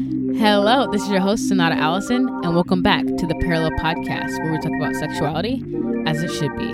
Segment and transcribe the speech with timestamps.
[0.00, 4.52] Hello, this is your host, Sonata Allison, and welcome back to the Parallel Podcast, where
[4.52, 5.62] we talk about sexuality
[6.06, 6.72] as it should be.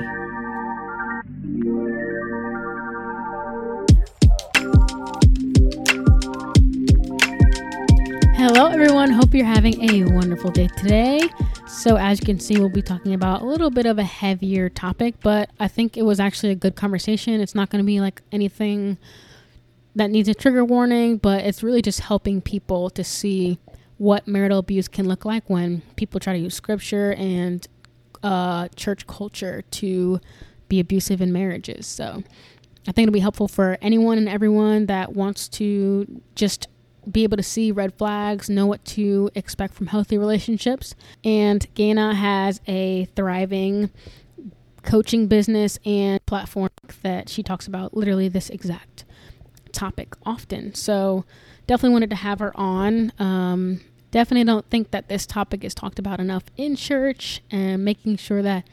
[8.36, 9.11] Hello, everyone.
[9.11, 11.29] Hope you're having a wonderful day today.
[11.67, 14.69] So, as you can see, we'll be talking about a little bit of a heavier
[14.69, 17.41] topic, but I think it was actually a good conversation.
[17.41, 18.99] It's not going to be like anything
[19.97, 23.59] that needs a trigger warning, but it's really just helping people to see
[23.99, 27.66] what marital abuse can look like when people try to use scripture and
[28.23, 30.20] uh, church culture to
[30.69, 31.87] be abusive in marriages.
[31.87, 32.23] So,
[32.89, 36.69] I think it'll be helpful for anyone and everyone that wants to just
[37.11, 40.95] be able to see red flags, know what to expect from healthy relationships.
[41.25, 43.91] And Ngina has a thriving
[44.83, 46.70] coaching business and platform
[47.03, 49.05] that she talks about literally this exact
[49.77, 50.75] topic often.
[50.75, 51.25] So
[51.66, 53.12] definitely wanted to have her on.
[53.19, 53.80] Um,
[54.11, 58.42] definitely don't think that this topic is talked about enough in church and making sure
[58.42, 58.67] that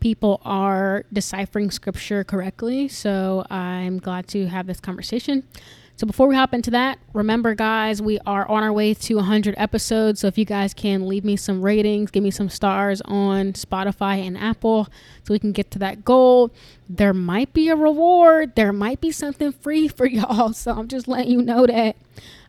[0.00, 2.88] people are deciphering scripture correctly.
[2.88, 5.44] So I'm glad to have this conversation.
[6.00, 9.54] So before we hop into that, remember, guys, we are on our way to 100
[9.58, 10.20] episodes.
[10.20, 14.26] So if you guys can leave me some ratings, give me some stars on Spotify
[14.26, 14.88] and Apple
[15.24, 16.52] so we can get to that goal.
[16.88, 20.54] There might be a reward, there might be something free for y'all.
[20.54, 21.96] So I'm just letting you know that.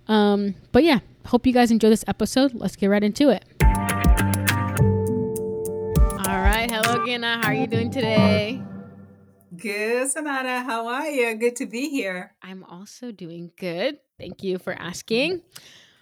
[0.07, 2.53] Um, but yeah, hope you guys enjoy this episode.
[2.53, 3.43] Let's get right into it.
[6.25, 6.71] All right.
[6.71, 7.43] Hello, Ngina.
[7.43, 8.61] How are you doing today?
[9.61, 10.61] Good, Sonata.
[10.61, 11.35] How are you?
[11.35, 12.33] Good to be here.
[12.41, 13.99] I'm also doing good.
[14.17, 15.43] Thank you for asking.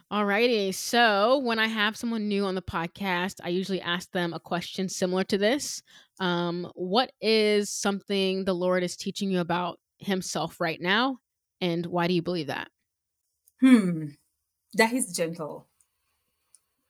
[0.09, 0.73] Alrighty.
[0.73, 4.87] So when I have someone new on the podcast, I usually ask them a question
[4.87, 5.83] similar to this.
[6.21, 11.17] Um, what is something the Lord is teaching you about Himself right now,
[11.59, 12.69] and why do you believe that?
[13.59, 14.05] Hmm.
[14.75, 15.67] That He's gentle.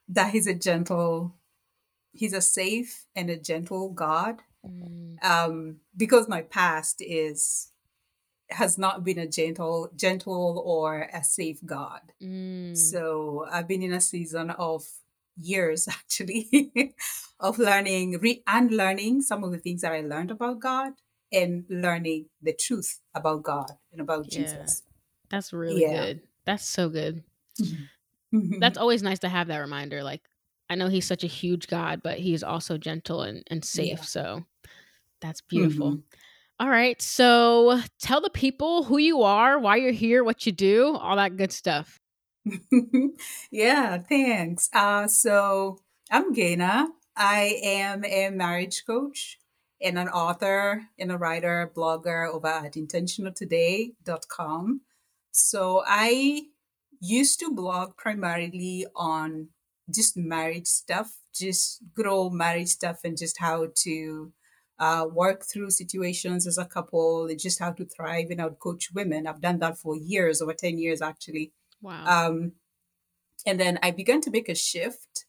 [0.08, 1.36] That He's a gentle.
[2.12, 5.24] He's a safe and a gentle God Mm.
[5.24, 7.72] Um, because my past is
[8.52, 12.02] has not been a gentle, gentle or a safe God.
[12.22, 12.76] Mm.
[12.76, 14.86] So I've been in a season of
[15.38, 16.74] years actually
[17.40, 20.94] of learning, re and learning some of the things that I learned about God
[21.32, 24.40] and learning the truth about God and about yeah.
[24.40, 24.84] Jesus.
[25.30, 26.06] That's really yeah.
[26.06, 26.22] good.
[26.46, 27.24] That's so good.
[27.62, 28.60] Mm-hmm.
[28.60, 30.04] That's always nice to have that reminder.
[30.04, 30.22] Like,
[30.70, 34.00] I know He's such a huge God, but He's also gentle and, and safe.
[34.00, 34.04] Yeah.
[34.04, 34.46] So
[35.22, 35.92] that's beautiful.
[35.92, 36.62] Mm-hmm.
[36.62, 37.02] All right.
[37.02, 41.38] So tell the people who you are, why you're here, what you do, all that
[41.38, 42.00] good stuff.
[43.52, 44.70] yeah, thanks.
[44.74, 45.80] Uh, so
[46.12, 46.88] I'm Ngina.
[47.16, 49.40] I am a marriage coach
[49.82, 54.82] and an author and a writer, blogger over at intentionaltoday.com.
[55.32, 56.42] So I
[57.00, 59.50] used to blog primarily on
[59.90, 64.32] just marriage stuff, just good old marriage stuff, and just how to
[64.80, 68.60] uh, work through situations as a couple, and just how to thrive, and I would
[68.60, 69.28] coach women.
[69.28, 71.52] I've done that for years, over 10 years actually.
[71.82, 72.06] Wow.
[72.06, 72.54] Um,
[73.46, 75.26] and then I began to make a shift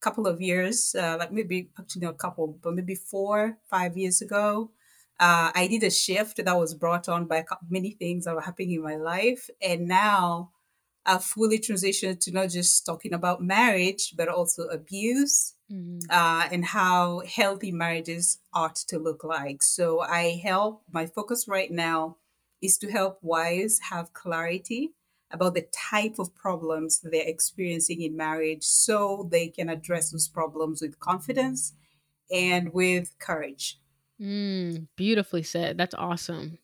[0.00, 3.96] a couple of years, uh, like maybe actually not a couple, but maybe four, five
[3.96, 4.70] years ago.
[5.18, 8.72] Uh, I did a shift that was brought on by many things that were happening
[8.72, 9.48] in my life.
[9.62, 10.50] And now
[11.06, 16.00] I've fully transitioned to not just talking about marriage, but also abuse mm-hmm.
[16.10, 19.62] uh, and how healthy marriages ought to look like.
[19.62, 22.16] So I help, my focus right now
[22.60, 24.92] is to help wives have clarity
[25.30, 30.82] about the type of problems they're experiencing in marriage so they can address those problems
[30.82, 31.72] with confidence
[32.30, 33.78] and with courage.
[34.20, 35.76] Mm, beautifully said.
[35.78, 36.58] That's awesome.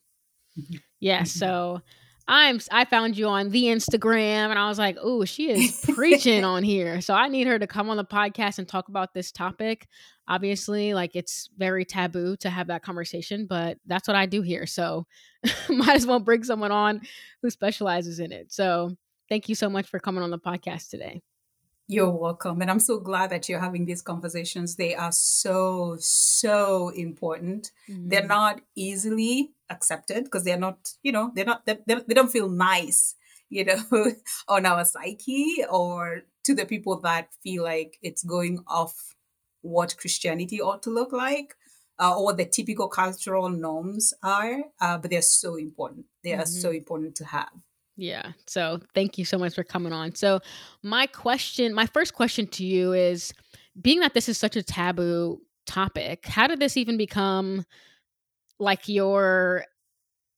[0.59, 0.77] Mm-hmm.
[1.01, 1.19] Yeah.
[1.19, 1.27] Mm-hmm.
[1.27, 1.83] So
[2.29, 6.45] I'm I found you on the Instagram and I was like, "Oh, she is preaching
[6.45, 9.33] on here." So I need her to come on the podcast and talk about this
[9.33, 9.87] topic.
[10.29, 14.67] Obviously, like it's very taboo to have that conversation, but that's what I do here.
[14.67, 15.07] So
[15.69, 17.01] might as well bring someone on
[17.43, 18.53] who specializes in it.
[18.53, 18.97] So,
[19.29, 21.23] thank you so much for coming on the podcast today.
[21.89, 22.63] You're welcome.
[22.63, 24.77] And I'm so glad that you're having these conversations.
[24.77, 27.71] They are so, so important.
[27.89, 28.09] Mm-hmm.
[28.09, 32.49] They're not easily accepted because they're not, you know, they're not, they, they don't feel
[32.49, 33.15] nice,
[33.51, 33.83] you know,
[34.49, 39.15] on our psyche or to the people that feel like it's going off
[39.61, 41.55] what Christianity ought to look like.
[42.01, 46.05] Uh, or what the typical cultural norms are, uh, but they're so important.
[46.25, 46.41] They mm-hmm.
[46.41, 46.79] are so mm-hmm.
[46.79, 47.53] important to have.
[48.03, 48.33] Yeah.
[48.49, 50.17] So thank you so much for coming on.
[50.17, 50.41] So,
[50.83, 53.33] my question, my first question to you is
[53.81, 57.65] being that this is such a taboo topic, how did this even become
[58.59, 59.67] like your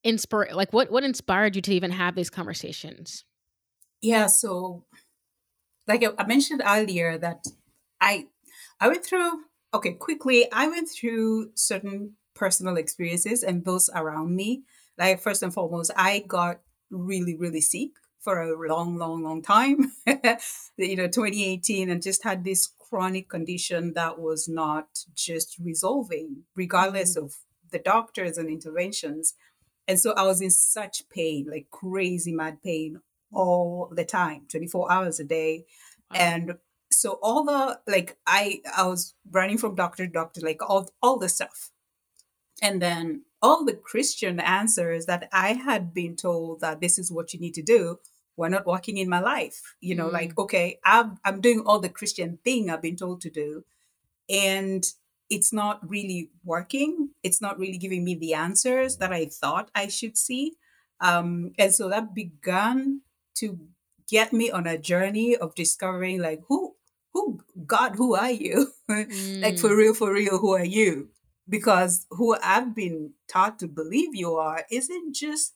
[0.03, 3.25] inspire like what what inspired you to even have these conversations?
[3.99, 4.85] Yeah, so
[5.87, 7.47] like I mentioned earlier that
[7.99, 8.27] I
[8.79, 9.41] I went through
[9.73, 14.65] okay, quickly, I went through certain personal experiences and those around me.
[14.99, 16.59] Like first and foremost, I got
[16.89, 19.91] really, really sick for a long, long, long time.
[20.77, 27.15] you know, 2018 and just had this chronic condition that was not just resolving, regardless
[27.15, 27.25] mm-hmm.
[27.25, 27.35] of
[27.71, 29.33] the doctors and interventions.
[29.87, 33.01] And so I was in such pain, like crazy mad pain
[33.31, 35.65] all the time, 24 hours a day.
[36.11, 36.19] Wow.
[36.19, 36.53] And
[36.91, 41.17] so all the like I I was running from doctor to doctor, like all all
[41.17, 41.71] the stuff.
[42.61, 47.31] And then all the Christian answers that I had been told that this is what
[47.31, 47.99] you need to do
[48.37, 49.61] were not working in my life.
[49.81, 50.13] You know, mm.
[50.13, 53.63] like, okay, I'm I'm doing all the Christian thing I've been told to do.
[54.27, 54.83] And
[55.29, 57.09] it's not really working.
[57.21, 60.53] It's not really giving me the answers that I thought I should see.
[60.99, 63.01] Um, and so that began
[63.35, 63.59] to
[64.09, 66.75] get me on a journey of discovering like who
[67.13, 68.71] who God, who are you?
[68.89, 69.41] mm.
[69.45, 71.09] like for real, for real, who are you?
[71.47, 75.53] Because who I've been taught to believe you are isn't just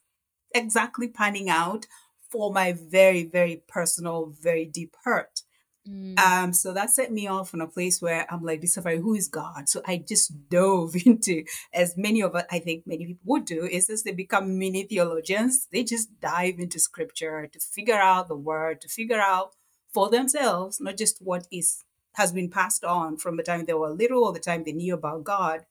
[0.54, 1.88] exactly panning out
[2.30, 5.42] for my very, very personal, very deep hurt.
[5.88, 6.20] Mm.
[6.20, 9.28] Um, so that set me off in a place where I'm like, discovering who is
[9.28, 9.70] God.
[9.70, 11.44] So I just dove into,
[11.74, 14.84] as many of us, I think many people would do, is as they become mini
[14.84, 19.56] theologians, they just dive into scripture to figure out the word, to figure out
[19.92, 21.84] for themselves, not just what is
[22.14, 24.94] has been passed on from the time they were little or the time they knew
[24.94, 25.66] about God.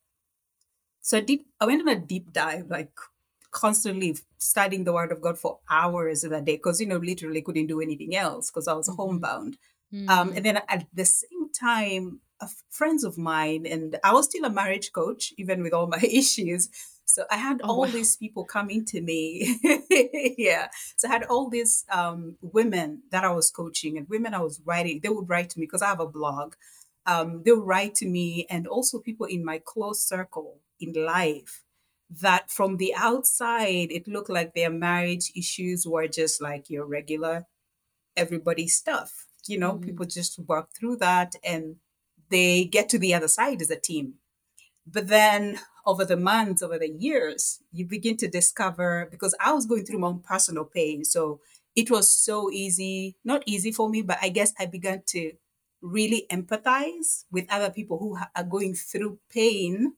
[1.00, 2.92] So I did I went on a deep dive, like
[3.50, 7.42] constantly studying the word of God for hours in a day because you know literally
[7.42, 9.00] couldn't do anything else because I was mm-hmm.
[9.00, 9.58] homebound.
[9.92, 10.08] Mm-hmm.
[10.08, 12.20] Um, and then at the same time,
[12.70, 16.68] friends of mine, and I was still a marriage coach, even with all my issues.
[17.04, 17.86] So I had oh, all wow.
[17.86, 19.58] these people coming to me.
[20.36, 20.68] yeah.
[20.96, 24.60] So I had all these um, women that I was coaching and women I was
[24.64, 25.00] writing.
[25.02, 26.54] They would write to me because I have a blog.
[27.06, 31.64] Um, they would write to me, and also people in my close circle in life
[32.10, 37.46] that from the outside, it looked like their marriage issues were just like your regular
[38.16, 39.26] everybody stuff.
[39.46, 39.84] You know, mm-hmm.
[39.84, 41.76] people just work through that and
[42.30, 44.14] they get to the other side as a team.
[44.86, 49.66] But then over the months, over the years, you begin to discover because I was
[49.66, 51.04] going through my own personal pain.
[51.04, 51.40] So
[51.76, 55.32] it was so easy, not easy for me, but I guess I began to
[55.80, 59.94] really empathize with other people who are going through pain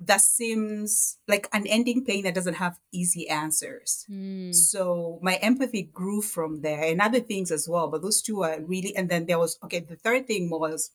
[0.00, 4.06] that seems like an ending pain that doesn't have easy answers.
[4.10, 4.54] Mm.
[4.54, 7.88] So my empathy grew from there and other things as well.
[7.88, 10.92] But those two are really, and then there was, okay, the third thing was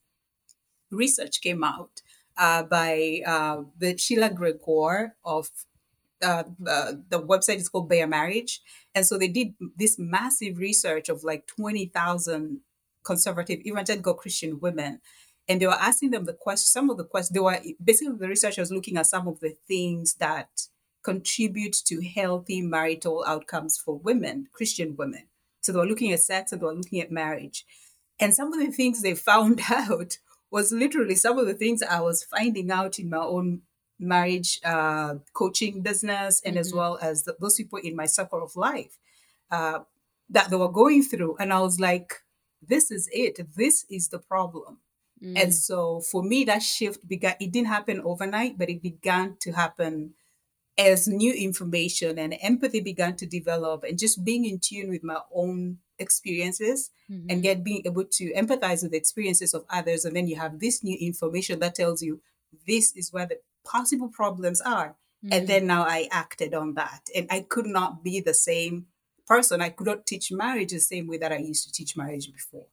[0.89, 2.01] research came out
[2.37, 5.49] uh, by uh, the Sheila Gregoire of
[6.23, 8.61] uh, the website is called Bare Marriage.
[8.95, 12.61] And so they did this massive research of like 20,000
[13.03, 14.99] conservative evangelical Christian women
[15.47, 18.27] and they were asking them the question some of the questions they were basically the
[18.27, 20.49] researchers looking at some of the things that
[21.03, 25.23] contribute to healthy marital outcomes for women christian women.
[25.61, 27.65] So they were looking at sex and they were looking at marriage.
[28.19, 30.19] And some of the things they found out
[30.51, 33.61] was literally some of the things i was finding out in my own
[33.97, 36.61] marriage uh, coaching business and mm-hmm.
[36.61, 38.97] as well as the, those people in my circle of life
[39.51, 39.79] uh,
[40.29, 41.37] that they were going through.
[41.39, 42.21] And i was like
[42.67, 43.39] this is it.
[43.55, 44.79] This is the problem
[45.23, 45.41] Mm.
[45.41, 49.51] And so for me, that shift began, it didn't happen overnight, but it began to
[49.51, 50.13] happen
[50.77, 55.19] as new information and empathy began to develop and just being in tune with my
[55.33, 57.27] own experiences mm-hmm.
[57.29, 60.03] and get being able to empathize with the experiences of others.
[60.03, 62.21] And then you have this new information that tells you
[62.67, 64.97] this is where the possible problems are.
[65.23, 65.29] Mm-hmm.
[65.31, 67.01] And then now I acted on that.
[67.15, 68.87] And I could not be the same
[69.25, 69.61] person.
[69.61, 72.67] I could not teach marriage the same way that I used to teach marriage before.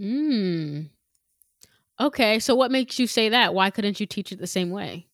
[0.00, 0.90] Mm.
[1.98, 3.54] Okay, so what makes you say that?
[3.54, 5.06] Why couldn't you teach it the same way?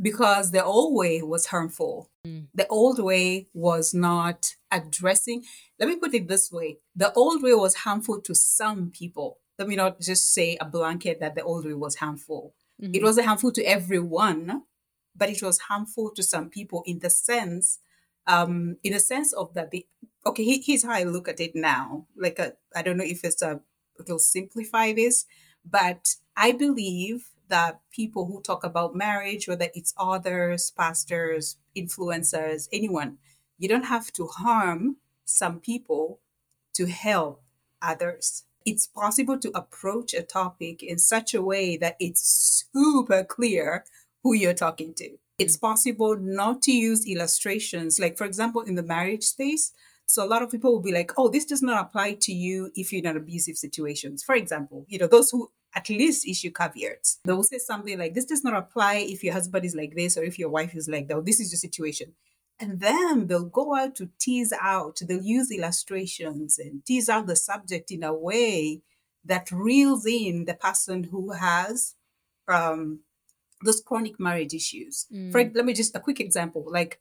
[0.00, 2.10] Because the old way was harmful.
[2.26, 2.46] Mm.
[2.54, 5.44] The old way was not addressing.
[5.78, 9.38] Let me put it this way the old way was harmful to some people.
[9.58, 12.54] Let me not just say a blanket that the old way was harmful.
[12.80, 12.94] Mm-hmm.
[12.94, 14.62] It wasn't harmful to everyone,
[15.14, 17.78] but it was harmful to some people in the sense,
[18.26, 19.86] um, in the sense of that the
[20.24, 22.06] okay, he, here's how I look at it now.
[22.16, 23.60] Like I I don't know if it's a
[23.98, 25.26] it'll simplify this
[25.64, 33.18] but I believe that people who talk about marriage, whether it's authors, pastors, influencers, anyone,
[33.58, 36.20] you don't have to harm some people
[36.74, 37.42] to help
[37.82, 38.44] others.
[38.64, 43.84] It's possible to approach a topic in such a way that it's super clear
[44.22, 45.18] who you're talking to.
[45.38, 47.98] It's possible not to use illustrations.
[47.98, 49.72] Like, for example, in the marriage space,
[50.10, 52.72] So a lot of people will be like, oh, this does not apply to you
[52.74, 54.24] if you're in an abusive situations.
[54.24, 57.20] For example, you know, those who at least issue caveats.
[57.24, 60.16] They will say something like, this does not apply if your husband is like this
[60.16, 61.24] or if your wife is like that.
[61.24, 62.14] This is your situation.
[62.58, 67.36] And then they'll go out to tease out, they'll use illustrations and tease out the
[67.36, 68.82] subject in a way
[69.24, 71.94] that reels in the person who has
[72.48, 72.98] um,
[73.64, 75.06] those chronic marriage issues.
[75.14, 75.30] Mm.
[75.30, 76.66] For let me just a quick example.
[76.68, 77.00] Like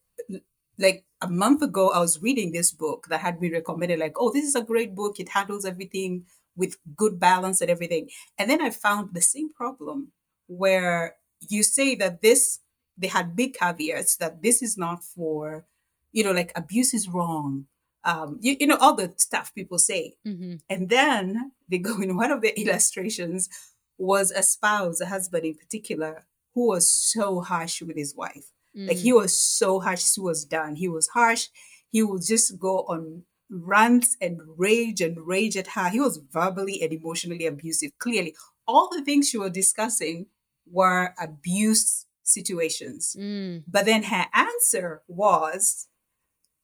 [0.79, 4.31] like a month ago, I was reading this book that had been recommended, like, oh,
[4.31, 5.19] this is a great book.
[5.19, 8.09] It handles everything with good balance and everything.
[8.38, 10.13] And then I found the same problem
[10.48, 12.59] where you say that this,
[12.98, 15.65] they had big caveats that this is not for,
[16.12, 17.65] you know, like abuse is wrong.
[18.05, 20.15] Um, you, you know, all the stuff people say.
[20.25, 20.55] Mm-hmm.
[20.69, 23.50] And then they go in one of the illustrations
[23.98, 28.51] was a spouse, a husband in particular, who was so harsh with his wife.
[28.88, 29.15] Like he Mm.
[29.21, 30.75] was so harsh, he was done.
[30.75, 31.48] He was harsh.
[31.91, 35.89] He would just go on rants and rage and rage at her.
[35.89, 37.91] He was verbally and emotionally abusive.
[37.98, 38.36] Clearly,
[38.67, 40.27] all the things she was discussing
[40.71, 43.15] were abuse situations.
[43.19, 43.63] Mm.
[43.67, 45.88] But then her answer was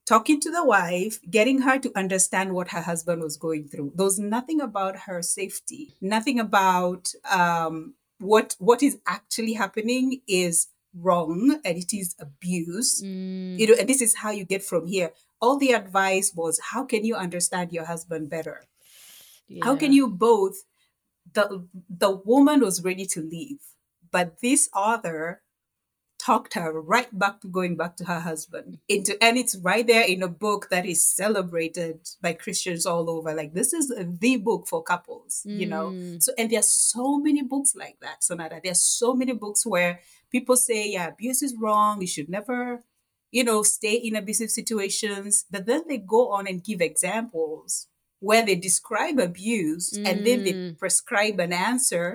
[0.05, 3.93] talking to the wife, getting her to understand what her husband was going through.
[3.95, 10.67] There was nothing about her safety, nothing about um, what what is actually happening is
[10.96, 13.02] wrong and it is abuse.
[13.04, 13.60] Mm.
[13.60, 15.12] You know, and this is how you get from here.
[15.42, 18.64] All the advice was how can you understand your husband better?
[19.62, 20.64] How can you both
[21.34, 23.60] the the woman was ready to leave,
[24.12, 25.42] but this other
[26.18, 30.04] talked her right back to going back to her husband into and it's right there
[30.08, 34.66] in a book that is celebrated by christians all over like this is the book
[34.66, 36.24] for couples you know Mm.
[36.24, 40.00] so and there's so many books like that sonata there's so many books where
[40.36, 42.60] people say yeah abuse is wrong you should never
[43.38, 47.88] you know stay in abusive situations but then they go on and give examples
[48.27, 50.77] where they describe abuse and then they Mm.
[50.84, 52.08] prescribe an answer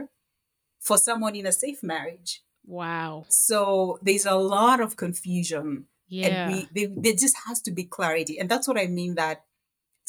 [0.87, 2.33] for someone in a safe marriage
[2.79, 3.25] Wow.
[3.29, 5.67] so there's a lot of confusion
[6.09, 6.27] Yeah.
[6.27, 9.39] and we they, there just has to be clarity and that's what i mean that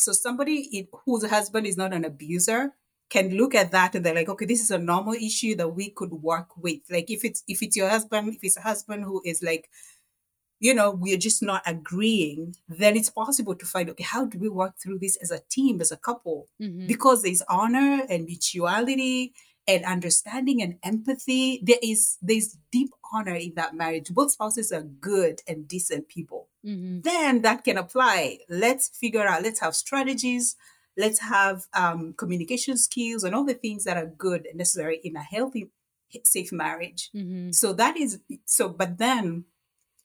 [0.04, 0.58] so somebody
[1.06, 2.62] whose husband is not an abuser
[3.16, 5.90] can look at that and they're like okay this is a normal issue that we
[5.90, 6.80] could work with.
[6.90, 9.70] Like if it's if it's your husband if it's a husband who is like
[10.60, 14.50] you know we're just not agreeing then it's possible to find okay how do we
[14.62, 16.48] work through this as a team as a couple?
[16.62, 16.88] Mhm.
[16.88, 19.34] because there's honor and mutuality
[19.68, 24.10] and understanding and empathy there is there's deep honor in that marriage.
[24.20, 26.48] Both spouses are good and decent people.
[26.66, 27.04] Mhm.
[27.04, 28.40] then that can apply.
[28.50, 30.56] Let's figure out let's have strategies
[30.98, 35.16] let's have um, communication skills and all the things that are good and necessary in
[35.16, 35.70] a healthy
[36.26, 37.56] safe marriage Mhm.
[37.56, 39.46] so that is so but then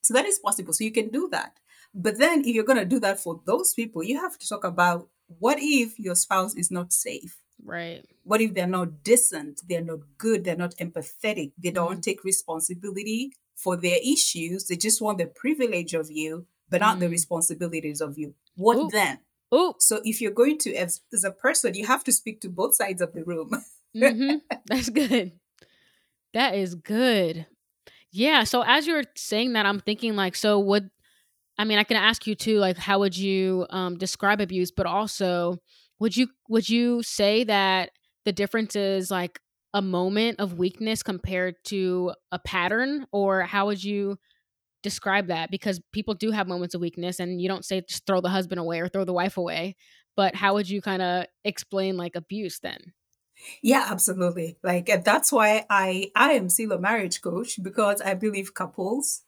[0.03, 1.59] so that is possible so you can do that
[1.93, 4.63] but then if you're going to do that for those people you have to talk
[4.65, 5.09] about
[5.41, 8.05] what if your spouse is not safe Right.
[8.23, 12.03] what if they're not decent they're not good they're not empathetic they don't Mhm.
[12.03, 17.07] take responsibility for their issues they just want the privilege of you but not the
[17.07, 17.11] Mm.
[17.19, 18.89] responsibilities of you what Ooh.
[18.93, 19.19] then
[19.53, 19.75] Oh.
[19.79, 22.75] so if you're going to as, as a person you have to speak to both
[22.75, 23.51] sides of the room
[23.97, 24.35] hmm
[24.67, 25.33] That's good.
[26.35, 27.47] That is good.
[28.13, 28.45] Yeah.
[28.45, 30.91] So as you're saying that, I'm thinking like, so would
[31.59, 34.71] I mean, I can ask you too, like, how would you um, describe abuse?
[34.71, 35.59] But also,
[35.99, 37.91] would you would you say that
[38.27, 39.41] the difference is like
[39.73, 44.19] a moment of weakness compared to a pattern, or how would you
[44.83, 45.51] describe that?
[45.51, 48.61] Because people do have moments of weakness, and you don't say just throw the husband
[48.61, 49.77] away or throw the wife away.
[50.17, 52.93] But how would you kind of explain like abuse then?
[53.63, 54.57] Yeah, absolutely.
[54.63, 59.23] Like that's why I I am still a marriage coach because I believe couples,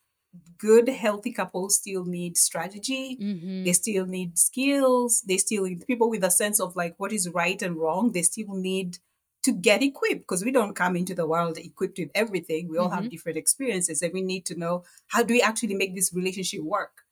[0.56, 3.18] good healthy couples still need strategy.
[3.20, 3.64] Mm-hmm.
[3.64, 5.22] They still need skills.
[5.26, 8.12] They still need people with a sense of like what is right and wrong.
[8.12, 8.98] They still need
[9.42, 12.68] to get equipped because we don't come into the world equipped with everything.
[12.68, 13.11] We all have Mhm.
[13.11, 17.02] different experiences and we need to know how do we actually make this relationship work.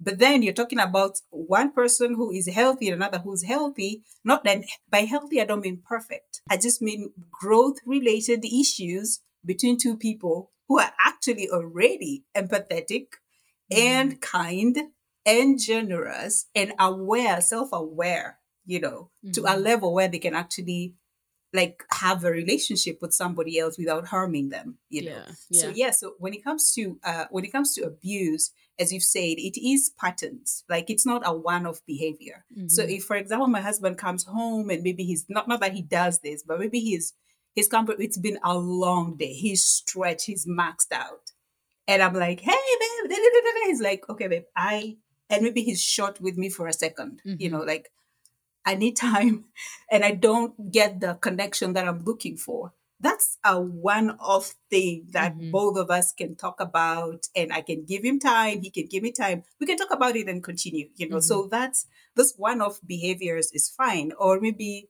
[0.00, 4.02] But then you're talking about one person who is healthy and another who's healthy.
[4.24, 6.40] Not that by healthy, I don't mean perfect.
[6.50, 13.06] I just mean growth related issues between two people who are actually already empathetic
[13.70, 14.76] and kind
[15.24, 19.62] and generous and aware, self aware, you know, to a Mhm.
[19.62, 20.94] level where they can actually
[21.52, 25.10] like have a relationship with somebody else without harming them, you know.
[25.10, 25.74] yeah, So yeah.
[25.86, 29.36] yeah, so when it comes to uh, when it comes to abuse, as you've said,
[29.38, 30.64] it is patterns.
[30.68, 32.44] Like it's not a one-off behavior.
[32.68, 32.96] So Mhm.
[32.96, 36.20] if, for example, my husband comes home and maybe he's not not that he does
[36.20, 37.12] this, but maybe he's
[37.54, 37.86] he's come.
[37.98, 39.34] It's been a long day.
[39.34, 40.24] He's stretched.
[40.26, 41.32] He's maxed out,
[41.86, 44.96] and I'm like, hey babe, da, da, da, da, da." he's like, okay babe, I
[45.28, 47.52] and maybe he's short with me for a 2nd you Mhm.
[47.52, 47.90] know like
[48.64, 49.44] i need time
[49.90, 52.72] and i don't get the connection that i'm looking for.
[53.00, 55.50] That's a one-off thing that Mhm.
[55.50, 59.02] both of us can talk about and i can give him time he can give
[59.02, 59.42] me time.
[59.58, 63.68] We can talk about it and continue you know so that's this one-off behaviors is
[63.68, 64.12] fine.
[64.18, 64.88] Or maybe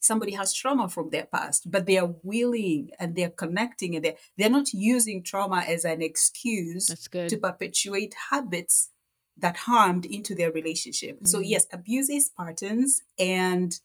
[0.00, 4.16] somebody has trauma from their past but they are willing and they're connecting and they're,
[4.36, 6.88] they're not using trauma as an excuse
[7.28, 8.90] to perpetuate habits
[9.36, 11.26] that harmed into their relationship.
[11.26, 11.48] So Mhm.
[11.48, 13.78] yes, abuse is patterns and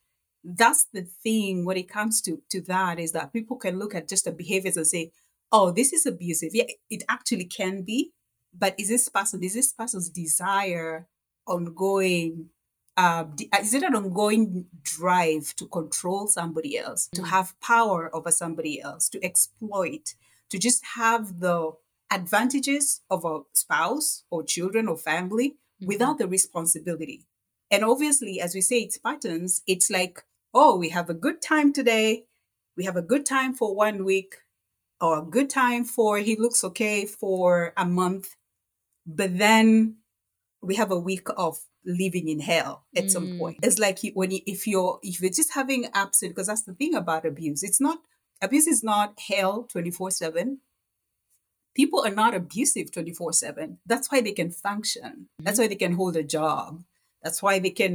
[0.44, 4.08] that's the thing when it comes to to that is that people can look at
[4.08, 5.12] just the behaviors and say,
[5.51, 8.13] "Oh, this is abusive." Yeah, it actually can be,
[8.54, 11.08] but is this person is this person's desire
[11.48, 12.50] ongoing
[12.98, 13.25] uh,
[13.62, 17.27] is it an ongoing drive to control somebody else, to Mm.
[17.27, 20.16] have power over somebody else, to exploit,
[20.50, 21.74] to just have the
[22.12, 25.88] advantages of a spouse or children or family Mhm.
[25.88, 27.28] without the responsibility?
[27.70, 29.62] And obviously, as we say, it's patterns.
[29.68, 30.24] It's like,
[30.54, 32.26] oh, we have a good time today.
[32.78, 34.36] We have a good time for one week,
[35.02, 38.36] or a good time for he looks okay for a month.
[39.06, 39.98] But then
[40.62, 43.38] we have a week of living in hell at some Mm.
[43.40, 43.60] point.
[43.64, 46.74] It's like you, when you, if you're if you're just having absent because that's the
[46.74, 47.64] thing about abuse.
[47.64, 48.00] It's not
[48.42, 50.62] abuse is not hell twenty four seven.
[51.77, 53.77] People are not abusive twenty four seven.
[53.86, 55.29] That's why they can function.
[55.39, 56.84] That's why they can hold a job.
[57.24, 57.93] That's why they can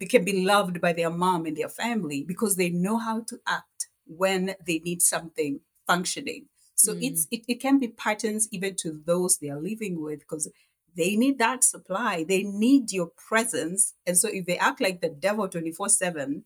[0.00, 3.38] they can be loved by their mom and their family because they know how to
[3.46, 6.46] act when they need something functioning.
[6.74, 7.02] So Mm.
[7.06, 10.50] it's it, it can be patterns even to those they are living with because
[10.96, 12.24] they need that supply.
[12.24, 13.94] They need your presence.
[14.06, 16.44] And so if they act like the devil 24 7,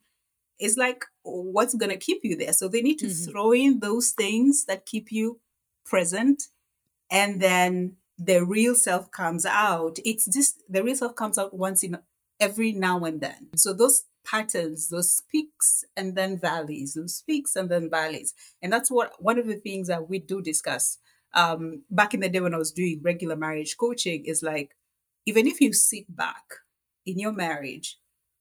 [0.58, 2.52] it's like, what's going to keep you there?
[2.52, 3.30] So they need to Mhm.
[3.30, 5.40] throw in those things that keep you
[5.86, 6.48] present.
[7.10, 9.98] And then the real self comes out.
[10.04, 11.98] It's just the real self comes out once in
[12.40, 13.48] every now and then.
[13.56, 18.34] So those patterns, those peaks and then valleys, those peaks and then valleys.
[18.62, 20.98] And that's what one of the things that we do discuss
[21.34, 24.76] um, back in the day when I was doing regular marriage coaching is like,
[25.26, 26.44] even if you sit back
[27.06, 27.98] in your marriage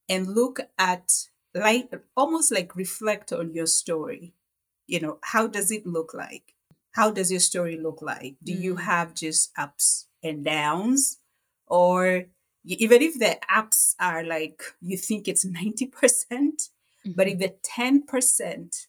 [0.08, 1.10] and look at
[1.56, 4.34] like almost like reflect on your story,
[4.88, 6.53] you know, how does it look like?
[6.94, 8.38] How does your story look like?
[8.44, 8.82] Do you Mm.
[8.84, 11.20] have just ups and downs?
[11.68, 12.26] Or
[12.66, 16.70] even if the ups are like, you think it's 90%,
[17.06, 17.40] but if Mhm.
[17.40, 18.88] the 10%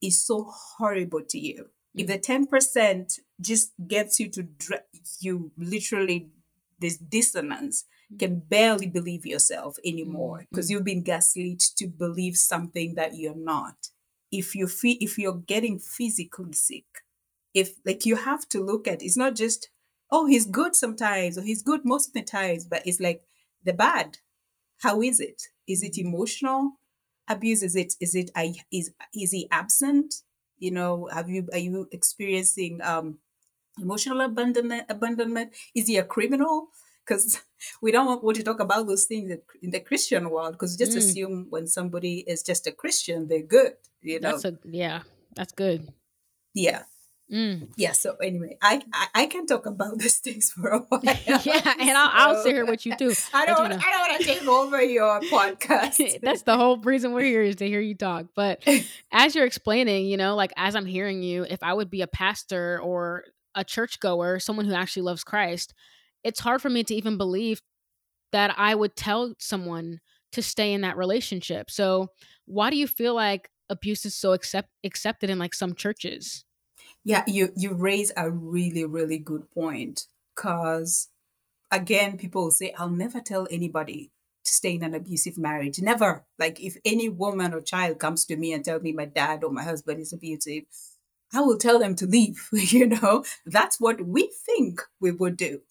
[0.00, 2.12] is so horrible to you, if Mm.
[2.12, 4.84] the 10% just gets you to, dra-
[5.20, 6.30] you literally,
[6.78, 7.84] this dissonance,
[8.18, 10.70] can barely believe yourself anymore Mm, because mm.
[10.70, 13.88] you've been gaslit to believe something that you're not.
[14.30, 16.86] If you feel, if you're getting physically sick,
[17.54, 19.68] if like you have to look at, it's not just,
[20.10, 23.22] oh, he's good sometimes or he's good most of the times, but it's like
[23.64, 24.18] the bad.
[24.78, 25.42] How is it?
[25.68, 26.72] Is it emotional
[27.28, 27.62] abuse?
[27.62, 30.14] Is it is it I is is he absent?
[30.58, 33.18] You know, have you are you experiencing um
[33.80, 35.52] emotional abandonment abandonment?
[35.74, 36.68] Is he a criminal?
[37.06, 37.42] Because
[37.82, 40.76] we don't want want to talk about those things in in the Christian world because
[40.76, 40.98] just Mm.
[40.98, 43.74] assume when somebody is just a Christian, they're good.
[44.00, 45.02] You know, That's a yeah.
[45.36, 45.88] That's good.
[46.54, 46.82] yeah.
[47.32, 47.70] Mm.
[47.76, 47.92] Yeah.
[47.92, 51.00] So anyway, I, I I can talk about these things for a while.
[51.04, 53.14] yeah, and I'll, I'll sit here with you too.
[53.34, 53.80] I don't you want know.
[53.86, 56.20] I don't want to take over your podcast.
[56.20, 58.26] That's the whole reason we're here is to hear you talk.
[58.34, 58.62] But
[59.10, 62.06] as you're explaining, you know, like as I'm hearing you, if I would be a
[62.06, 65.72] pastor or a churchgoer, someone who actually loves Christ,
[66.22, 67.62] it's hard for me to even believe
[68.32, 70.00] that I would tell someone
[70.32, 71.70] to stay in that relationship.
[71.70, 72.08] So,
[72.46, 76.44] why do you feel like abuse is so accept accepted in like some churches?
[77.04, 81.08] Yeah, you you raise a really really good point because
[81.70, 84.12] again, people will say, "I'll never tell anybody
[84.44, 86.24] to stay in an abusive marriage." Never.
[86.38, 89.50] Like if any woman or child comes to me and tell me my dad or
[89.50, 90.64] my husband is abusive,
[91.34, 92.48] I will tell them to leave.
[92.52, 95.62] you know, that's what we think we would do.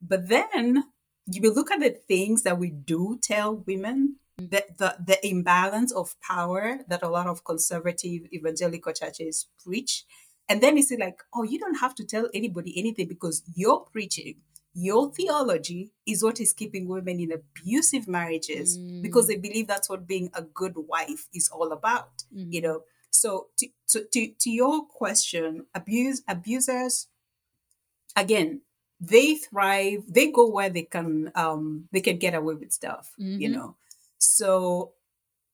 [0.00, 0.84] But then
[1.26, 4.50] you look at the things that we do tell women, mm.
[4.50, 10.04] the, the, the imbalance of power that a lot of conservative evangelical churches preach.
[10.48, 13.84] And then you see, like, oh, you don't have to tell anybody anything because your
[13.86, 14.36] preaching,
[14.74, 19.28] your theology is what is keeping women in abusive marriages because Mm.
[19.28, 22.64] they believe that's what being a good wife is all about you Mhm.
[22.64, 27.06] know so to, to, to, to your question abuse abusers
[28.16, 28.62] again
[29.00, 33.48] they thrive they go where they can um they can get away with stuff you
[33.48, 33.52] Mhm.
[33.54, 33.76] know
[34.18, 34.92] so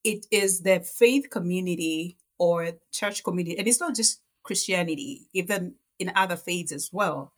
[0.05, 6.13] it is the faith community or church community and it's not just christianity even in
[6.15, 7.33] other faiths as well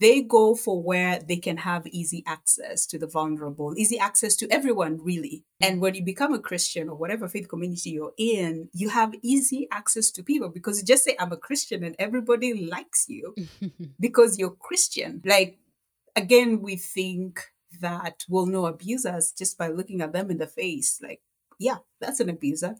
[0.00, 4.48] they go for where they can have easy access to the vulnerable, easy access to
[4.50, 5.44] everyone, really.
[5.60, 9.68] And when you become a Christian or whatever faith community you're in, you have easy
[9.70, 13.34] access to people because you just say, I'm a Christian and everybody likes you
[14.00, 15.22] because you're Christian.
[15.24, 15.58] Like,
[16.14, 17.40] again, we think
[17.80, 20.98] that we'll know abusers just by looking at them in the face.
[21.02, 21.20] Like,
[21.58, 22.76] yeah, that's an abuser.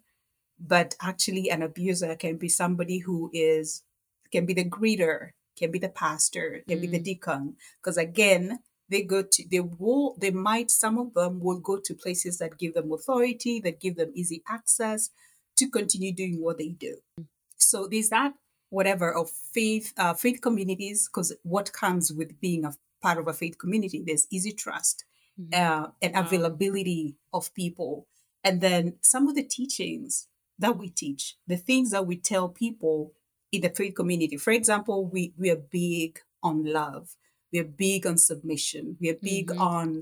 [0.58, 3.82] But actually, an abuser can be somebody who is,
[4.32, 6.82] can be the greeter, can be the pastor, can mm.
[6.82, 7.04] be the mm.
[7.04, 7.56] deacon.
[7.80, 11.94] Because again, they go to they will they might some of them will go to
[11.94, 15.10] places that give them authority, that give them easy access
[15.56, 16.96] to continue doing what they do.
[17.56, 18.34] So there's that
[18.70, 23.32] whatever of faith uh, faith communities because what comes with being a part of a
[23.32, 25.04] faith community there's easy trust
[25.40, 25.54] mm-hmm.
[25.54, 26.20] uh, and wow.
[26.20, 28.06] availability of people
[28.42, 33.12] and then some of the teachings that we teach the things that we tell people
[33.52, 34.36] in the faith community.
[34.36, 37.16] For example, we, we are big on love.
[37.52, 38.96] We are big on submission.
[39.00, 39.60] We are big mm-hmm.
[39.60, 40.00] on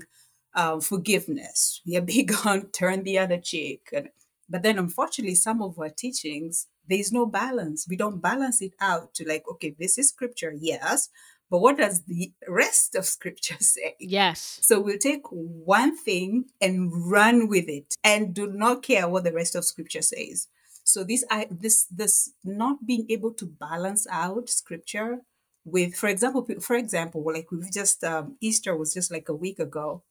[0.53, 1.81] uh, forgiveness.
[1.85, 3.89] We are big on turn the other cheek.
[3.93, 4.09] And,
[4.49, 7.87] but then, unfortunately, some of our teachings, there is no balance.
[7.89, 11.09] We don't balance it out to like, okay, this is scripture, yes,
[11.49, 13.95] but what does the rest of scripture say?
[13.99, 14.59] Yes.
[14.61, 19.33] So we'll take one thing and run with it and do not care what the
[19.33, 20.47] rest of scripture says.
[20.83, 25.21] So this I this this not being able to balance out scripture
[25.65, 29.57] with, for example, for example, like we've just um, Easter was just like a week
[29.57, 30.03] ago,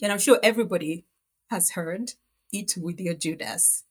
[0.00, 1.04] and I'm sure everybody
[1.50, 2.12] has heard
[2.52, 3.82] "Eat with your Judas."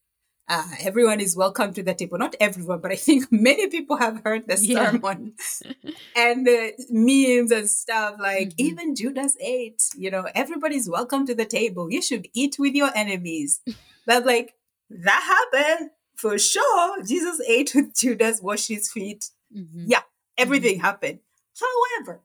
[0.51, 2.17] Uh, everyone is welcome to the table.
[2.17, 4.91] Not everyone, but I think many people have heard the yeah.
[4.91, 5.33] sermon
[6.15, 8.15] and the memes and stuff.
[8.19, 8.65] Like mm-hmm.
[8.65, 9.83] even Judas ate.
[9.95, 11.91] You know, everybody's welcome to the table.
[11.91, 13.61] You should eat with your enemies.
[14.07, 14.55] but like
[14.89, 19.29] that happened for sure, Jesus ate with Judas, washed his feet.
[19.55, 19.85] Mm-hmm.
[19.85, 20.01] Yeah,
[20.35, 20.85] everything mm-hmm.
[20.85, 21.19] happened.
[21.59, 22.21] However,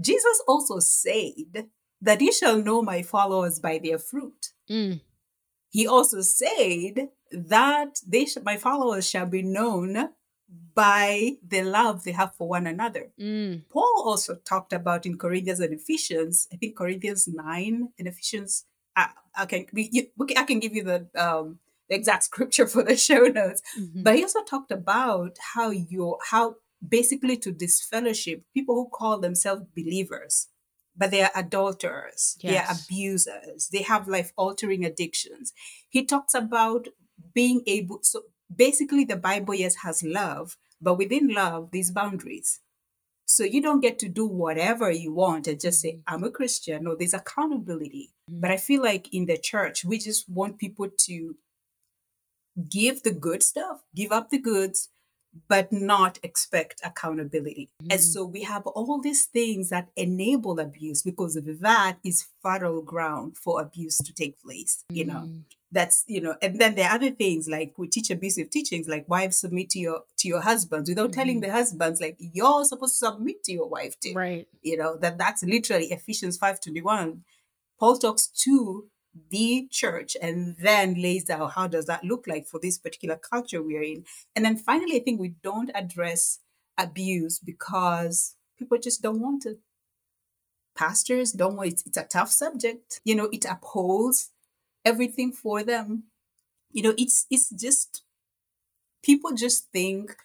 [0.00, 1.68] Jesus also said
[2.00, 4.52] that you shall know my followers by their fruit.
[4.70, 5.00] Mm.
[5.70, 10.10] He also said that they sh- my followers shall be known
[10.74, 13.10] by the love they have for one another.
[13.20, 13.62] Mm.
[13.70, 18.64] Paul also talked about in Corinthians and Ephesians, I think Corinthians 9 and Ephesians,
[18.96, 19.66] I, I can,
[20.36, 23.62] I can give you the um, the exact scripture for the show notes.
[23.78, 24.02] Mm-hmm.
[24.02, 26.56] But he also talked about how you how
[26.86, 30.48] basically to disfellowship people who call themselves believers,
[31.00, 32.52] but they are adulterers, yes.
[32.52, 35.54] they are abusers, they have life altering addictions.
[35.88, 36.88] He talks about
[37.34, 42.60] being able so basically the Bible yes has love, but within love, these boundaries.
[43.24, 46.14] So you don't get to do whatever you want and just say, mm-hmm.
[46.14, 46.84] I'm a Christian.
[46.84, 48.10] No, there's accountability.
[48.28, 48.40] Mm-hmm.
[48.40, 51.36] But I feel like in the church, we just want people to
[52.68, 54.90] give the good stuff, give up the goods,
[55.48, 57.70] but not expect accountability.
[57.82, 57.92] Mm.
[57.92, 63.36] And so we have all these things that enable abuse because that is fertile ground
[63.36, 65.28] for abuse to take place, you know.
[65.28, 65.42] Mm.
[65.72, 69.08] That's you know, and then there are other things like we teach abusive teachings, like
[69.08, 71.48] wives submit to your to your husbands without mm telling mm-hmm.
[71.48, 74.12] the husbands like you're supposed to submit to your wife too.
[74.12, 74.48] Right.
[74.62, 77.22] You know, that that's literally Ephesians 521.
[77.78, 78.86] Paul talks to
[79.30, 83.62] the church and then lays out how does that look like for this particular culture
[83.62, 84.04] we're in
[84.36, 86.38] and then finally i think we don't address
[86.78, 89.58] abuse because people just don't want to
[90.76, 91.82] pastors don't want it.
[91.86, 94.30] it's a tough subject you know it upholds
[94.84, 96.04] everything for them
[96.70, 98.02] you know it's it's just
[99.02, 100.16] people just think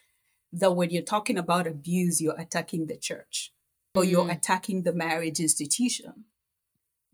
[0.54, 3.52] that when you're talking about abuse you're attacking the church
[3.96, 4.12] or mm.
[4.12, 6.26] you're attacking the marriage institution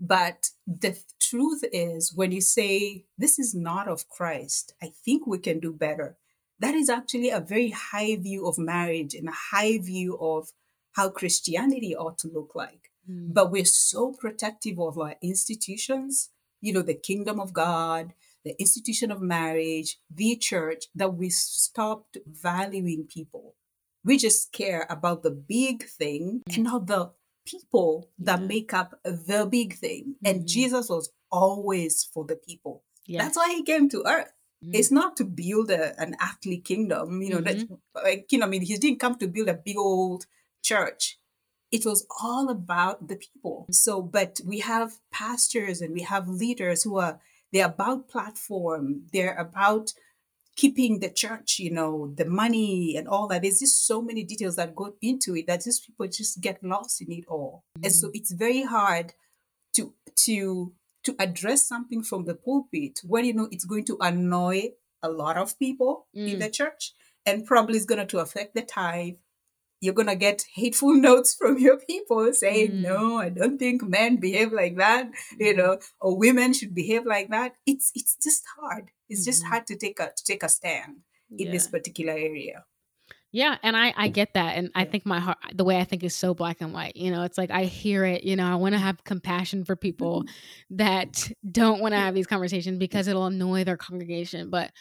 [0.02, 5.38] but the truth is, when you say, this is not of Christ, I think we
[5.38, 6.18] can do better,
[6.60, 10.50] that is actually a very high view of marriage and a high view of
[10.94, 12.90] how Christianity ought to look like.
[13.08, 13.34] Mm.
[13.34, 16.30] But we're so protective of our institutions,
[16.62, 22.18] you know, the kingdom of God, the institution of marriage, the church, that we stopped
[22.26, 23.56] valuing people.
[24.04, 27.12] We just care about the big thing and not the
[27.46, 28.48] people that yeah.
[28.48, 30.16] make up the big thing.
[30.16, 30.26] Mm-hmm.
[30.26, 32.84] And Jesus was always for the people.
[33.06, 33.24] Yes.
[33.24, 34.32] That's why he came to earth.
[34.64, 34.76] Mm-hmm.
[34.76, 37.74] It's not to build a, an earthly kingdom, you know, mm-hmm.
[37.96, 40.26] that, like, you know, I mean, he didn't come to build a big old
[40.64, 41.18] church.
[41.72, 43.66] It was all about the people.
[43.72, 47.20] So, but we have pastors and we have leaders who are,
[47.52, 49.08] they're about platform.
[49.12, 49.94] They're about
[50.56, 53.42] keeping the church, you know, the money and all that.
[53.42, 57.02] There's just so many details that go into it that just people just get lost
[57.02, 57.64] in it all.
[57.78, 57.86] Mm-hmm.
[57.86, 58.12] And so mm.
[58.14, 59.14] it's very hard
[59.76, 59.94] to
[60.26, 64.70] to to address something from the pulpit when you know it's going to annoy
[65.02, 66.34] a lot of people mm.
[66.34, 66.94] in the church
[67.26, 69.16] and probably is going to affect the tithe
[69.82, 72.82] you're gonna get hateful notes from your people saying, Mm.
[72.82, 77.30] "No, I don't think men behave like that," you know, or women should behave like
[77.30, 77.54] that.
[77.66, 78.92] It's it's just hard.
[79.10, 79.48] It's just Mhm.
[79.50, 81.02] hard to take a to take a stand
[81.38, 81.52] in Yeah.
[81.52, 82.64] this particular area.
[83.34, 86.04] Yeah, and I I get that, and I think my heart, the way I think
[86.04, 86.98] is so black and white.
[86.98, 88.24] You know, it's like I hear it.
[88.26, 90.26] You know, I want to have compassion for people
[90.72, 94.50] that don't want to have these conversations because it'll annoy their congregation.
[94.50, 94.72] But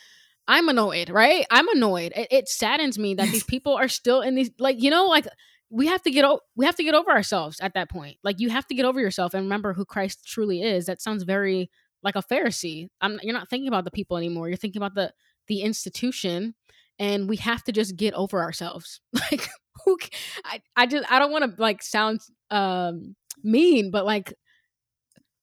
[0.48, 1.46] I'm annoyed, right?
[1.50, 2.12] I'm annoyed.
[2.16, 5.26] It, it saddens me that these people are still in these, like you know, like
[5.70, 8.16] we have to get o- we have to get over ourselves at that point.
[8.24, 10.86] Like you have to get over yourself and remember who Christ truly is.
[10.86, 11.70] That sounds very
[12.02, 12.88] like a Pharisee.
[13.00, 14.48] I'm, you're not thinking about the people anymore.
[14.48, 15.12] You're thinking about the
[15.46, 16.54] the institution
[17.00, 19.48] and we have to just get over ourselves like
[19.84, 19.98] who
[20.44, 24.32] i, I just i don't want to like sound um mean but like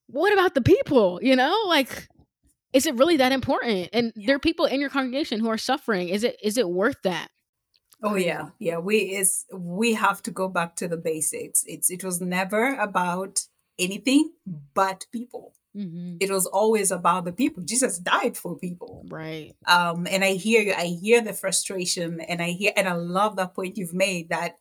[0.07, 2.07] what about the people you know like
[2.73, 4.27] is it really that important and Yeah.
[4.27, 7.29] there are people in your congregation who are suffering is it is it worth that
[8.03, 8.77] Oh yeah, yeah.
[8.77, 11.63] We is we have to go back to the basics.
[11.65, 13.39] It's it was never about
[13.79, 14.33] anything
[14.75, 15.55] but people.
[15.75, 16.17] mm-hmm.
[16.19, 17.63] It was always about the people.
[17.63, 19.03] Jesus died for people.
[19.09, 20.73] right Um, and I hear you.
[20.77, 24.57] I hear the frustration, and I hear and I love that point you've made that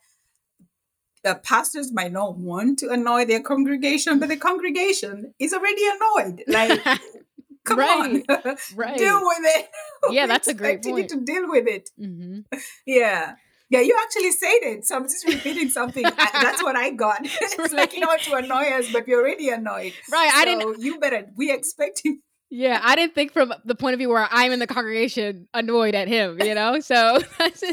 [1.22, 6.42] the pastors might not want to annoy their congregation, but the congregation is already annoyed.
[6.46, 6.80] Like,
[7.66, 8.24] come Right.
[8.28, 9.66] on, right deal with it.
[10.12, 11.26] Yeah, that's a great expected you point.
[11.26, 11.90] to deal with it.
[12.00, 12.40] mm-hmm.
[12.86, 13.34] Yeah.
[13.68, 14.86] Yeah, you actually said it.
[14.86, 16.04] So I'm just repeating something.
[16.04, 17.18] That's what I got.
[17.24, 19.92] it's like you don't to annoy us, but you're already annoyed.
[20.12, 21.26] right i didn't you better.
[21.36, 22.20] We expect you.
[22.48, 25.96] yeah i didn't think from the point of view where i'm in the congregation annoyed
[25.96, 27.64] at him you know so that's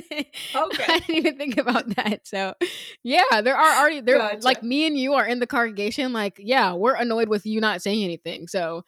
[0.55, 2.25] I didn't even think about that.
[2.27, 2.55] So,
[3.03, 4.43] yeah, there are already there Gotcha.
[4.43, 6.11] like me and you are in the congregation.
[6.13, 8.47] Like, yeah, we're annoyed with you not saying anything.
[8.47, 8.83] So,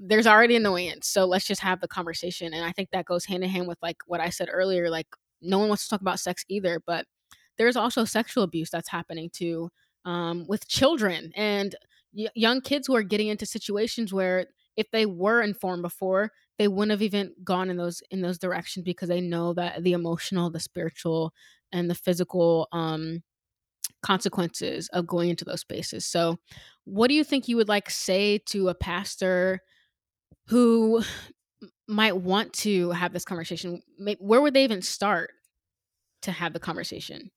[0.00, 1.06] there's already annoyance.
[1.06, 2.54] So let's just have the conversation.
[2.54, 4.90] And I think that goes hand in hand with like what I said earlier.
[4.90, 5.06] Like,
[5.42, 7.06] no one wants to talk about sex either, but
[7.58, 9.70] there's also sexual abuse that's happening too
[10.06, 11.76] um, with children and
[12.14, 16.68] y- young kids who are getting into situations where if they were informed before they
[16.68, 20.50] wouldn't have even gone in those in those directions because they know that the emotional
[20.50, 21.34] the spiritual
[21.72, 23.22] and the physical um
[24.02, 26.38] consequences of going into those spaces so
[26.84, 29.60] what do you think you would like say to a pastor
[30.46, 31.02] who
[31.88, 33.82] might want to have this conversation
[34.18, 35.32] where would they even start
[36.22, 37.30] to have the conversation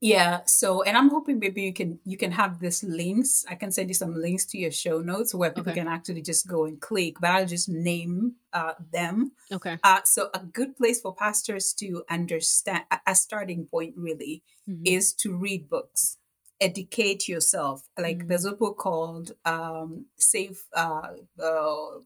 [0.00, 0.44] Yeah.
[0.46, 3.44] So, and I'm hoping maybe you can you can have this links.
[3.48, 5.72] I can send you some links to your show notes where people Okay.
[5.72, 7.16] can actually just go and click.
[7.20, 9.32] But I'll just name uh, them.
[9.52, 14.42] okay Uh, so, a good place for pastors to understand a, a starting point really
[14.66, 14.84] Mhm.
[14.84, 16.18] is to read books
[16.60, 18.28] educate yourself like Mm.
[18.28, 21.10] there's a book called um safe uh,
[21.40, 21.98] uh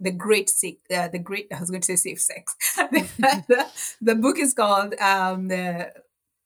[0.00, 2.54] the great sick uh, the great i was going to say safe sex.
[3.48, 3.66] The,
[4.00, 5.92] the book is called um the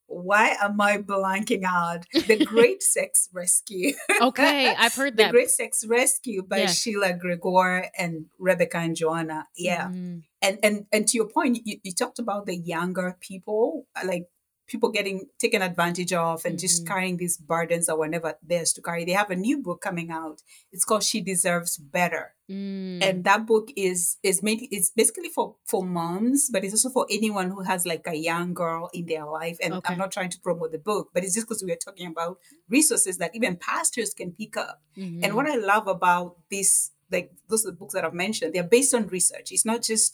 [0.07, 2.05] why am i blanking out?
[2.13, 3.93] The great sex rescue.
[4.21, 6.77] Okay i've heard the great sex rescue by Yes.
[6.79, 9.47] sheila gregoire and rebecca and joanna.
[9.57, 9.87] Yeah.
[9.89, 10.23] Mhm.
[10.41, 14.25] and and and to your point you, you talked about the younger people like
[14.73, 16.87] people getting taken advantage of and just Mhm.
[16.89, 20.09] carrying these burdens that were never theirs to carry they have a new book coming
[20.19, 20.37] out
[20.73, 22.99] it's called she deserves better Mm.
[23.07, 27.05] and that book is is made it's basically for for moms but it's also for
[27.17, 29.93] anyone who has like a young girl in their life and Okay.
[29.93, 32.33] i'm not trying to promote the book but it's just because we are talking about
[32.77, 35.35] resources that even pastors can pick up and Mhm.
[35.37, 36.71] what I love about this,
[37.15, 39.47] like those are the books that I've mentioned, they're based on research.
[39.51, 40.11] It's not just,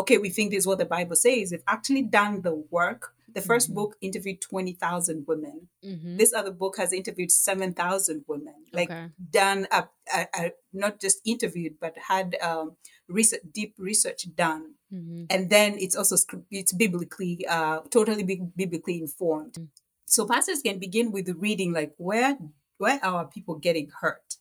[0.00, 1.44] okay, we think this is what the Bible says.
[1.50, 3.02] They've actually done the work.
[3.34, 3.74] The 1st Mhm.
[3.74, 5.68] book interviewed 20,000 women.
[5.84, 6.16] Mhm.
[6.18, 8.54] This other book has interviewed 7,000 women.
[8.72, 9.10] Like okay.
[9.30, 12.76] done, a, a, a, not just interviewed, but had um,
[13.08, 14.74] research, deep research done.
[14.92, 15.26] Mhm.
[15.30, 16.16] And then it's also,
[16.50, 19.54] it's biblically, uh, totally bi- biblically informed.
[19.54, 19.68] Mm.
[20.06, 22.38] So pastors can begin with the reading, like where,
[22.78, 24.36] where are our people getting hurt?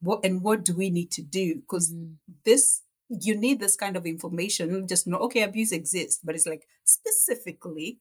[0.00, 2.16] what and what do we need to do because Mhm.
[2.44, 6.68] this you need this kind of information just know okay abuse exists but it's like
[6.84, 7.98] specifically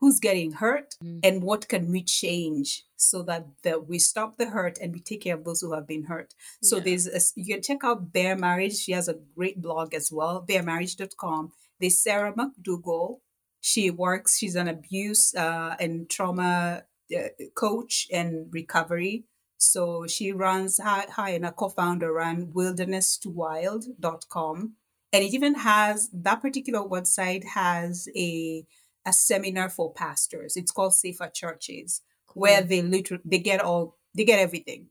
[0.00, 1.20] who's getting hurt Mhm.
[1.22, 5.20] and what can we change so that the, we stop the hurt and we take
[5.22, 6.34] care of those who have been hurt.
[6.62, 6.82] So Yeah.
[6.84, 8.76] there's a, you can check out bare marriage.
[8.78, 13.20] She has a great blog as well baremarriage.com there's sarah mcdugal.
[13.62, 16.84] She works she's an abuse uh, and trauma
[17.14, 19.24] uh, coach and recovery.
[19.58, 24.76] So she runs hi, hi and a co-founder run wildernesstowild.com
[25.12, 28.64] and it even has that particular website has a
[29.06, 32.02] a seminar for pastors it's called safer churches
[32.34, 34.86] where they literally they get all they get everything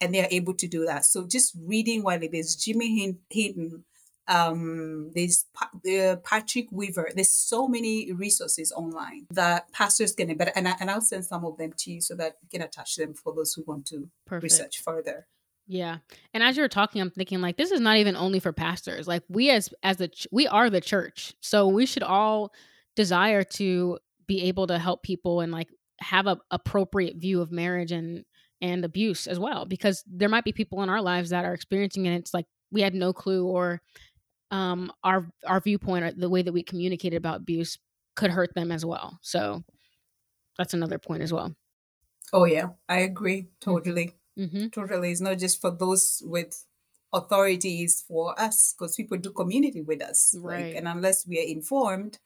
[0.00, 3.84] and they're able to do that so just reading while it is jimmy Hin- hinton
[4.26, 7.10] um, there's uh, Patrick Weaver.
[7.14, 11.44] There's so many resources online that pastors can, but and, I, and I'll send some
[11.44, 14.08] of them to you so that you can attach them for those who want to
[14.26, 14.44] Perfect.
[14.44, 15.26] research further.
[15.66, 15.98] Yeah.
[16.32, 19.08] And as you were talking, I'm thinking like this is not even only for pastors.
[19.08, 21.34] Like we as as the ch- we are the church.
[21.40, 22.52] So we should all
[22.96, 25.68] desire to be able to help people and like
[26.00, 28.24] have a appropriate view of marriage and
[28.60, 32.06] and abuse as well because there might be people in our lives that are experiencing
[32.06, 33.80] it it's like we had no clue or
[34.50, 37.78] um our our viewpoint or the way that we communicated about abuse
[38.14, 39.18] could hurt them as well.
[39.22, 39.62] So
[40.58, 41.54] that's another point as well.
[42.32, 44.14] Oh yeah, I agree totally.
[44.38, 44.68] Mm-hmm.
[44.68, 45.12] Totally.
[45.12, 46.64] It's not just for those with
[47.12, 50.34] authorities for us because people do community with us.
[50.38, 50.66] Right.
[50.66, 52.18] Like, and unless we are informed,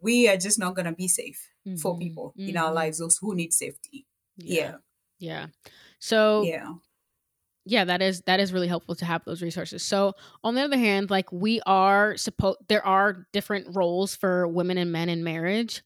[0.00, 1.76] we are just not going to be safe mm-hmm.
[1.76, 2.50] for people mm-hmm.
[2.50, 2.74] in our mm-hmm.
[2.74, 4.06] lives, those who need safety.
[4.36, 4.62] Yeah.
[4.62, 4.74] yeah.
[5.18, 5.46] Yeah.
[5.98, 6.74] So, yeah.
[7.68, 9.82] Yeah, that is that is really helpful to have those resources.
[9.82, 10.12] So,
[10.44, 14.92] on the other hand, like we are supposed there are different roles for women and
[14.92, 15.82] men in marriage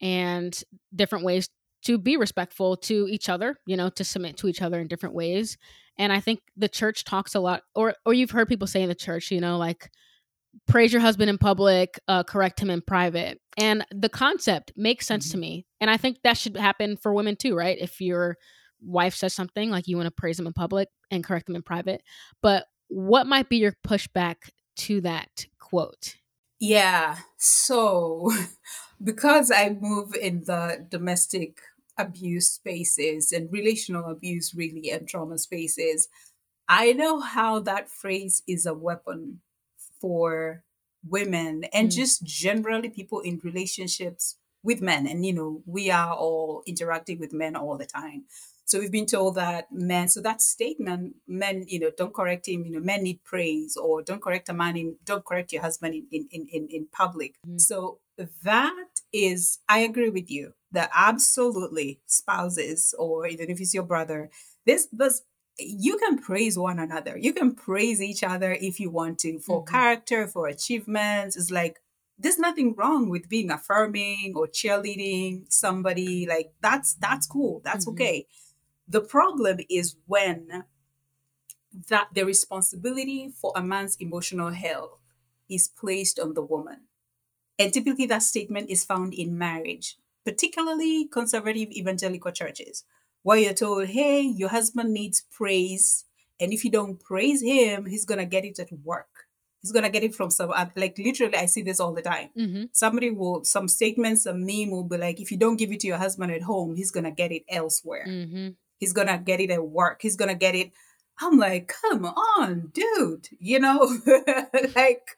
[0.00, 0.62] and
[0.94, 1.48] different ways
[1.86, 5.14] to be respectful to each other, you know, to submit to each other in different
[5.14, 5.58] ways.
[5.98, 8.88] And I think the church talks a lot, or or you've heard people say in
[8.88, 9.90] the church, you know, like
[10.66, 13.40] praise your husband in public, uh, correct him in private.
[13.56, 15.32] And the concept makes sense mm-hmm.
[15.32, 15.66] to me.
[15.80, 17.76] And I think that should happen for women too, right?
[17.78, 18.36] If your
[18.80, 21.62] wife says something like you want to praise them in public and correct them in
[21.62, 22.02] private.
[22.42, 26.16] But what might be your pushback to that quote?
[26.60, 27.18] Yeah.
[27.36, 28.30] So,
[29.02, 31.60] because I move in the domestic
[31.98, 36.08] abuse spaces and relational abuse, really, and trauma spaces,
[36.68, 39.40] I know how that phrase is a weapon
[40.04, 40.62] for
[41.08, 41.94] women and mm.
[41.94, 45.06] just generally people in relationships with men.
[45.06, 48.24] And, you know, we are all interacting with men all the time.
[48.66, 52.66] So we've been told that men, so that statement, men, you know, don't correct him,
[52.66, 55.94] you know, men need praise or don't correct a man in, don't correct your husband
[55.94, 57.36] in, in, in, in public.
[57.48, 57.58] Mm.
[57.58, 58.00] So
[58.42, 64.28] that is, I agree with you that absolutely spouses or even if it's your brother,
[64.66, 65.22] this, this,
[65.58, 67.16] you can praise one another.
[67.16, 69.74] You can praise each other if you want to for mm-hmm.
[69.74, 71.36] character, for achievements.
[71.36, 71.80] It's like,
[72.18, 77.94] there's nothing wrong with being affirming or cheerleading somebody like that's that's cool that's mm-hmm.
[77.94, 78.26] okay
[78.86, 80.64] the problem is when
[81.88, 85.00] that the responsibility for a man's emotional health
[85.50, 86.82] is placed on the woman.
[87.58, 92.84] And typically that statement is found in marriage, particularly conservative evangelical churches,
[93.24, 96.04] where you're told, hey, your husband needs praise.
[96.38, 99.08] And if you don't praise him, he's going to get it at work.
[99.60, 102.28] He's going to get it from some, like literally, I see this all the time.
[102.38, 102.64] Mm-hmm.
[102.72, 105.88] Somebody will, some statements, a meme will be like, if you don't give it to
[105.88, 108.06] your husband at home, he's going to get it elsewhere.
[108.06, 108.48] Mm-hmm.
[108.78, 110.02] He's gonna get it at work.
[110.02, 110.72] He's gonna get it.
[111.20, 113.28] I'm like, come on, dude.
[113.38, 113.78] You know,
[114.76, 115.08] like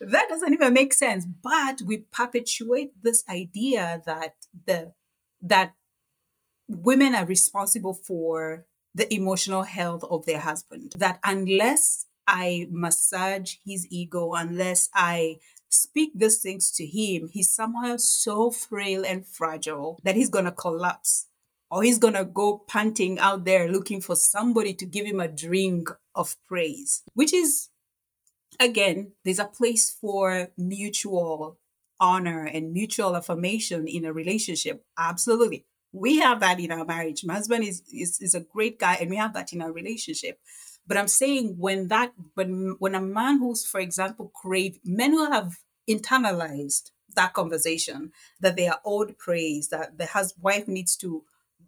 [0.00, 1.24] that doesn't even make sense.
[1.24, 4.34] But we perpetuate this idea that
[4.66, 4.92] the
[5.40, 5.72] that
[6.68, 10.94] women are responsible for the emotional health of their husband.
[10.96, 17.96] That unless I massage his ego, unless I speak these things to him, he's somehow
[17.96, 21.26] so frail and fragile that he's gonna collapse
[21.74, 25.26] or he's going to go panting out there looking for somebody to give him a
[25.26, 27.68] drink of praise, which is,
[28.60, 31.58] again, there's a place for mutual
[31.98, 34.84] honor and mutual affirmation in a relationship.
[34.96, 35.64] Absolutely.
[35.94, 37.24] We have that in our marriage.
[37.24, 40.40] My husband is, is, is a great guy and we have that in our relationship.
[40.86, 45.30] But I'm saying when that, when, when a man who's, for example, crave, men who
[45.30, 51.24] have internalized that conversation that they are owed praise, that the husband, wife needs to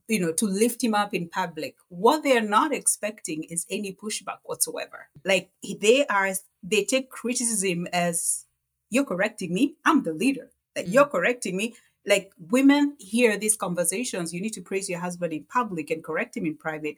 [0.09, 1.77] you know, to lift him up in public.
[1.89, 5.09] What they're not expecting is any pushback whatsoever.
[5.25, 8.47] Like they are, they take criticism as
[8.91, 9.75] you're correcting me.
[9.85, 10.51] I'm the leader.
[10.77, 11.75] Like mm you're correcting me.
[12.07, 14.33] Like women hear these conversations.
[14.33, 16.97] You need to praise your husband in public and correct him in private.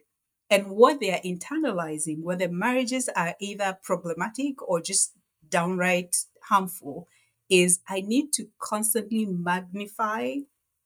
[0.49, 5.13] And what they are internalizing, whether marriages are either problematic or just
[5.47, 7.07] downright harmful,
[7.49, 10.35] is I need to constantly magnify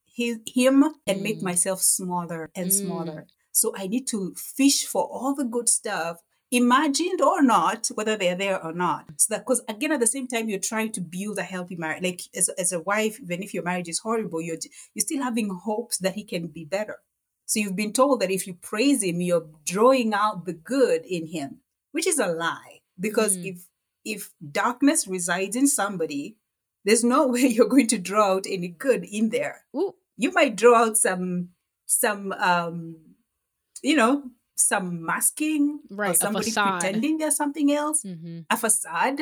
[0.06, 1.24] his, him and mm.
[1.24, 2.74] make myself smaller and mm.
[2.74, 3.28] smaller.
[3.52, 6.22] So I need to fish for all the good stuff,
[6.54, 9.06] imagined or not, whether they're there or not.
[9.18, 12.04] So that because again, at the same time, you're trying to build a healthy marriage.
[12.04, 14.58] Like as, as a wife, even if your marriage is horrible, you're
[14.94, 16.98] you're still having hopes that he can be better.
[17.46, 21.28] So you've been told that if you praise him, you're drawing out the good in
[21.28, 21.60] him,
[21.92, 22.80] which is a lie.
[23.00, 23.54] Because mm.
[23.54, 23.66] if
[24.06, 26.38] if darkness resides in somebody,
[26.86, 29.66] there's no way you're going to draw out any good in there.
[29.76, 31.50] Ooh you might draw out some
[31.86, 32.98] some um
[33.82, 34.24] you know
[34.56, 38.40] some masking right or somebody pretending they're something else mm-hmm.
[38.50, 39.20] a facade.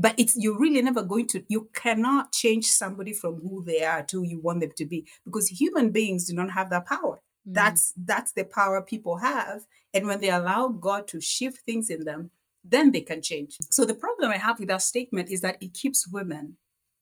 [0.00, 4.02] But it's you're really never going to you cannot change somebody from who they are
[4.04, 7.20] to who you want them to be because human beings do not have that power.
[7.48, 7.54] Mm.
[7.54, 9.62] that's that's the power people have.
[9.94, 12.30] And when they allow god to shift things in them
[12.64, 13.56] then they can change.
[13.70, 16.58] So the problem i have with that statement is that it keeps women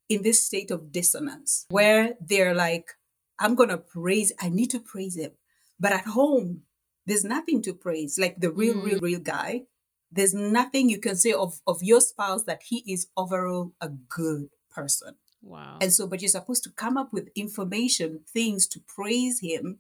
[0.09, 2.95] in this state of dissonance where they're like
[3.39, 5.33] i'm to praise i need to praise him
[5.79, 6.63] but at home
[7.07, 8.85] there's nothing to praise like the real mm.
[8.85, 9.63] real real guy
[10.11, 14.49] there's nothing you can say of, of your spouse that he is overall a good
[14.71, 15.17] person.
[15.43, 15.79] Wow.
[15.81, 19.79] And so, but you're supposed to come up with information, things to praise him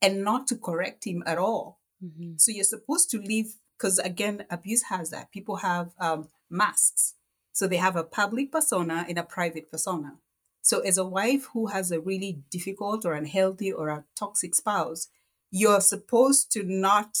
[0.00, 1.80] and not to correct him at all.
[2.04, 2.34] Mm-hmm.
[2.36, 5.30] So you're supposed to leave, because again, abuse has that.
[5.32, 7.14] People have um, masks.
[7.52, 10.14] So they have a public persona and a private persona.
[10.62, 15.08] So as a wife who has a really difficult or unhealthy or a toxic spouse,
[15.52, 17.16] you're supposed to not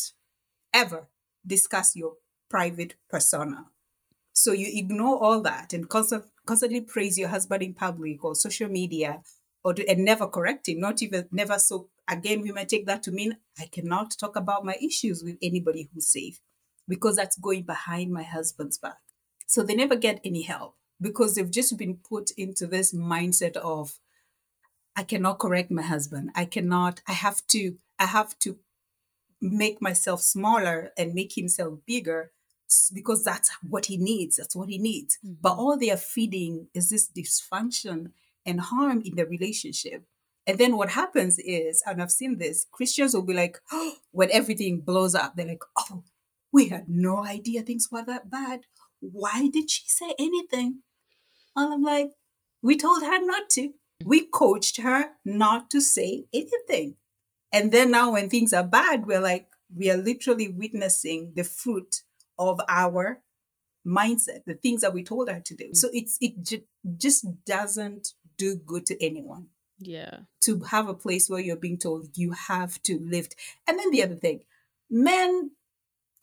[0.74, 1.06] ever
[1.46, 2.14] discuss your
[2.48, 3.66] private persona.
[4.32, 8.68] So you ignore all that and constant, constantly praise your husband in public or social
[8.68, 9.22] media
[9.62, 13.02] or do, and never correct him, not even never so again we might take that
[13.04, 16.40] to mean I cannot talk about my issues with anybody who's safe
[16.88, 18.98] because that's going behind my husband's back.
[19.46, 23.98] So they never get any help because they've just been put into this mindset of
[24.96, 26.30] I cannot correct my husband.
[26.34, 28.58] I cannot I have to I have to
[29.40, 32.32] make myself smaller and make himself bigger
[32.92, 34.36] because that's what he needs.
[34.36, 35.18] That's what he needs.
[35.24, 35.34] Mm-hmm.
[35.40, 38.10] But all they are feeding is this dysfunction
[38.44, 40.04] and harm in the relationship.
[40.48, 44.30] And then what happens is, and I've seen this, Christians will be like, oh, when
[44.32, 46.02] everything blows up, they're like, oh,
[46.52, 48.62] we had no idea things were that bad.
[48.98, 50.82] Why did she say anything?
[51.54, 52.10] And I'm like,
[52.62, 53.70] we told her not to.
[54.04, 56.96] We coached her not to say anything.
[57.52, 62.02] And then now when things are bad, we're like, we are literally witnessing the fruit
[62.38, 63.22] of our
[63.86, 65.74] mindset, the things that we told her to do.
[65.74, 65.92] So mm.
[65.94, 66.62] it's it
[66.96, 69.48] just doesn't do good to anyone.
[69.78, 70.20] Yeah.
[70.42, 73.34] To have a place where you're being told you have to lift.
[73.66, 74.42] And then the other thing,
[74.90, 75.50] men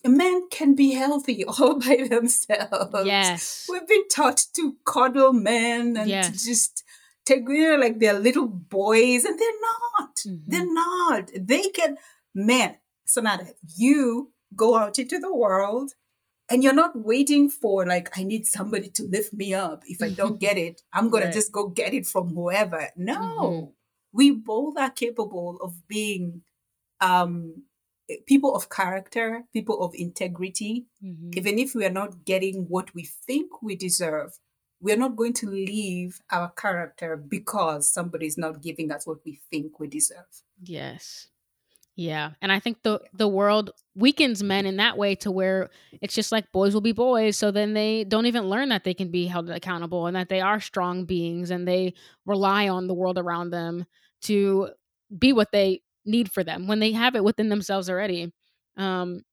[0.05, 3.05] men can be healthy all by themselves.
[3.05, 3.67] Yes.
[3.69, 6.27] We've been taught to coddle men and yes.
[6.27, 6.83] to just
[7.29, 9.61] you like they're little boys and they're
[9.99, 10.15] not.
[10.15, 10.35] Mm-hmm.
[10.47, 11.31] They're not.
[11.39, 11.97] They can
[12.33, 15.93] men, Sonata, you go out into the world
[16.49, 20.09] and you're not waiting for like i need somebody to lift me up if i
[20.09, 21.33] don't get it i'm gonna right.
[21.33, 23.65] just go get it from whoever no mm-hmm.
[24.11, 26.41] we both are capable of being
[27.01, 27.63] um
[28.25, 31.29] people of character people of integrity mm-hmm.
[31.35, 34.39] even if we are not getting what we think we deserve
[34.81, 39.39] we're not going to leave our character because somebody is not giving us what we
[39.49, 41.27] think we deserve yes
[41.99, 45.69] yeah, and I think the the world weakens men in that way to where
[45.99, 48.93] it's just like boys will be boys, so then they don't even learn that they
[48.93, 51.93] can be held accountable and that they are strong beings and they
[52.25, 53.85] rely on the world around them
[54.21, 54.69] to
[55.17, 58.31] be what they need for them when they have it within themselves already.
[58.77, 59.25] Um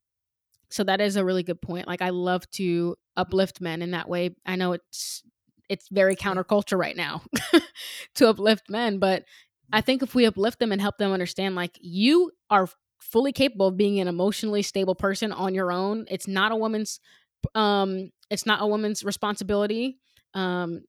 [0.68, 1.86] so that is a really good point.
[1.86, 4.34] Like I love to uplift men in that way.
[4.44, 5.22] I know it's
[5.68, 7.22] it's very counterculture right now
[8.14, 9.24] to uplift men, but
[9.72, 12.68] I think if we uplift them and help them understand, like, you are
[13.00, 16.06] fully capable of being an emotionally stable person on your own.
[16.08, 17.00] It's not a woman's
[17.54, 19.98] um it's not a woman's responsibility.
[20.34, 20.82] Um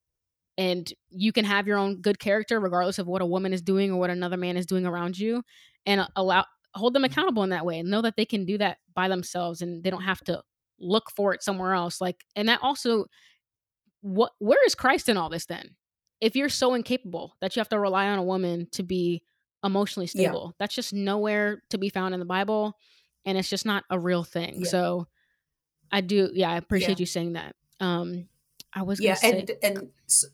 [0.57, 3.91] and you can have your own good character regardless of what a woman is doing
[3.91, 5.43] or what another man is doing around you
[5.85, 8.77] and allow hold them accountable in that way and know that they can do that
[8.93, 10.41] by themselves and they don't have to
[10.79, 13.05] look for it somewhere else like and that also
[14.01, 15.75] what where is Christ in all this then
[16.21, 19.21] if you're so incapable that you have to rely on a woman to be
[19.63, 20.55] emotionally stable, yeah.
[20.59, 22.77] that's just nowhere to be found in the Bible
[23.25, 24.61] and it's just not a real thing.
[24.61, 24.69] Yeah.
[24.69, 25.07] So
[25.91, 27.03] I do yeah, I appreciate yeah.
[27.03, 27.55] you saying that.
[27.79, 28.27] Um
[28.73, 30.27] I was Yeah, say, and and so,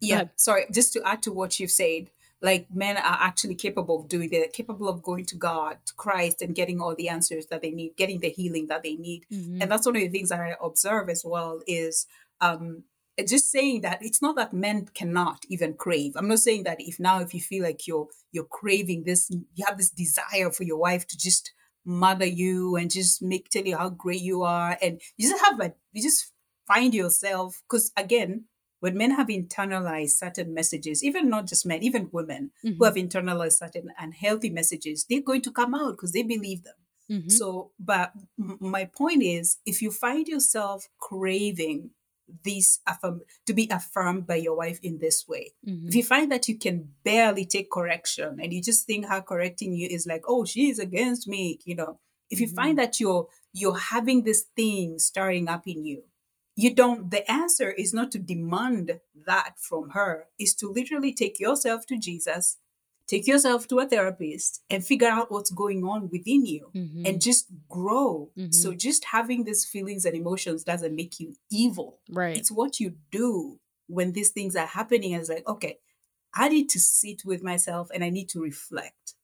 [0.00, 2.10] yeah, sorry, just to add to what you've said,
[2.40, 6.40] like men are actually capable of doing that, capable of going to God, to Christ,
[6.40, 9.26] and getting all the answers that they need, getting the healing that they need.
[9.32, 9.62] Mm-hmm.
[9.62, 12.06] And that's one of the things that I observe as well is
[12.40, 12.84] um,
[13.26, 17.00] just saying that it's not that men cannot even crave i'm not saying that if
[17.00, 20.78] now if you feel like you're you're craving this you have this desire for your
[20.78, 21.52] wife to just
[21.84, 25.58] mother you and just make tell you how great you are and you just have
[25.58, 26.32] like you just
[26.66, 28.44] find yourself because again
[28.80, 32.76] when men have internalized certain messages even not just men even women mm-hmm.
[32.76, 36.74] who have internalized certain unhealthy messages they're going to come out because they believe them
[37.10, 37.28] mm-hmm.
[37.30, 38.12] so but
[38.60, 41.90] my point is if you find yourself craving
[42.44, 45.52] this affirm to be affirmed by your wife in this way.
[45.66, 45.88] Mm-hmm.
[45.88, 49.74] If you find that you can barely take correction and you just think her correcting
[49.74, 52.00] you is like, oh, she is against me, you know.
[52.30, 52.56] If you mm-hmm.
[52.56, 56.02] find that you're you're having this thing stirring up in you,
[56.58, 61.38] you don't the answer is not to demand that from her is to literally take
[61.38, 62.58] yourself to jesus
[63.08, 67.06] take yourself to a therapist and figure out what's going on within you Mm-hmm.
[67.06, 68.54] and just grow Mhm.
[68.54, 72.36] so just having these feelings and emotions doesn't make you evil right.
[72.36, 75.78] it's what you do when these things are happening it's like okay
[76.34, 79.14] i need to sit with myself and i need to reflect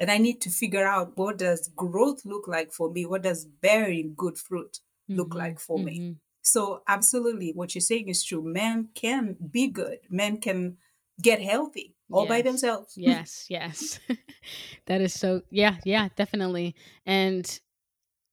[0.00, 3.44] and i need to figure out what does growth look like for me what does
[3.44, 5.38] bearing good fruit look Mhm.
[5.44, 6.16] like for me Mhm.
[6.42, 10.76] so absolutely what you're saying is true men can be good men can
[11.22, 12.94] get healthy all by themselves.
[12.96, 14.00] Yes yes.
[14.86, 16.74] That is so yeah yeah definitely.
[17.06, 17.60] And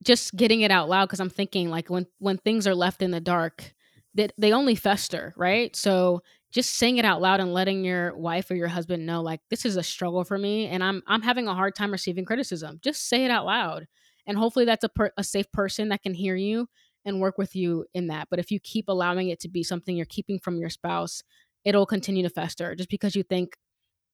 [0.03, 3.11] just getting it out loud because i'm thinking like when when things are left in
[3.11, 3.73] the dark
[4.13, 5.75] that they only fester right?
[5.75, 6.21] So
[6.51, 9.65] just saying it out loud and letting your wife or your husband know like this
[9.65, 12.79] is a struggle for me and i'm i'm having a hard time receiving criticism.
[12.81, 13.87] Just say it out loud
[14.25, 16.67] and hopefully that's a, per- a safe person that can hear you
[17.03, 18.27] and work with you in that.
[18.31, 21.23] But if you keep allowing it to be something you're keeping from your spouse
[21.65, 23.57] it'll continue to fester just because you think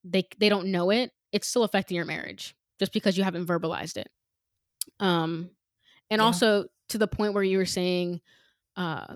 [0.03, 3.97] they they don't know it it's still affecting your marriage just because you haven't verbalized
[3.97, 4.09] it.
[4.99, 5.49] Um
[6.09, 6.25] and Yeah.
[6.25, 8.21] also to the point where you were saying
[8.75, 9.15] uh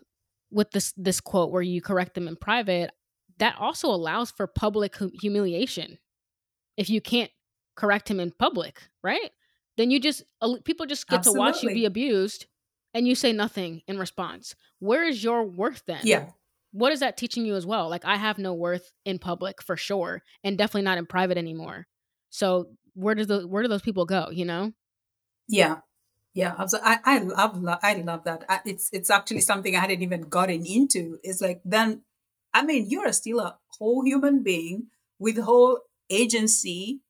[0.51, 2.91] with this this quote where you correct them in private
[3.37, 5.97] that also allows for public hu- humiliation.
[6.77, 7.31] If you can't
[7.75, 9.31] correct him in public right?
[9.77, 10.23] Then you just
[10.63, 12.45] people just get to watch you be abused
[12.93, 14.55] and you say nothing in response.
[14.79, 16.01] Where is your worth then?
[16.03, 16.29] Yeah
[16.75, 19.77] what is that teaching you as well like i have no worth in public for
[19.77, 21.87] sure and definitely not in private anymore
[22.29, 24.73] so where does the where do those people go you know
[25.47, 25.77] Yeah,
[26.33, 26.55] yeah.
[26.57, 28.45] I I love I love that.
[28.49, 31.19] I, it's it's actually something I hadn't even gotten into.
[31.23, 32.01] It's like then,
[32.53, 34.87] I mean, you're still a whole human being
[35.19, 37.01] with whole agency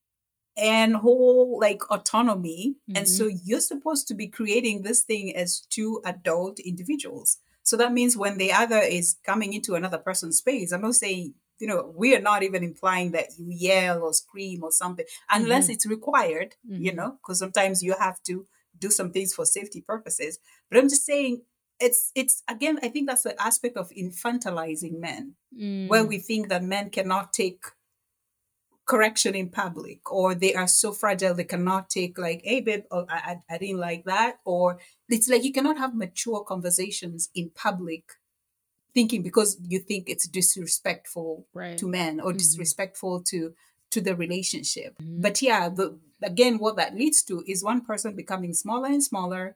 [0.58, 3.38] and whole like autonomy, and so mm-hmm.
[3.44, 7.38] you're supposed to be creating this thing as two adult individuals.
[7.66, 11.36] So that means when the other is coming into another person's space, I'm not saying.
[11.60, 15.70] You know, we are not even implying that you yell or scream or something unless
[15.70, 15.74] Mhm.
[15.74, 16.96] it's required, you Mhm.
[16.96, 18.46] know, because sometimes you have to
[18.78, 20.40] do some things for safety purposes.
[20.70, 21.44] But I'm just saying
[21.80, 25.36] it's it's again, I think that's the aspect of infantilizing men,
[25.86, 27.64] where Mm, we think that men cannot take
[28.86, 33.06] correction in public or they are so fragile they cannot take like hey babe oh,
[33.10, 34.80] I, I didn't like that or
[35.10, 38.04] it's like you cannot have mature conversations in public
[38.94, 42.38] thinking because you think it's disrespectful right to men or Mhm.
[42.38, 43.54] disrespectful to
[43.92, 45.22] to the relationship Mhm.
[45.22, 49.56] but yeah the, again what that leads to is one person becoming smaller and smaller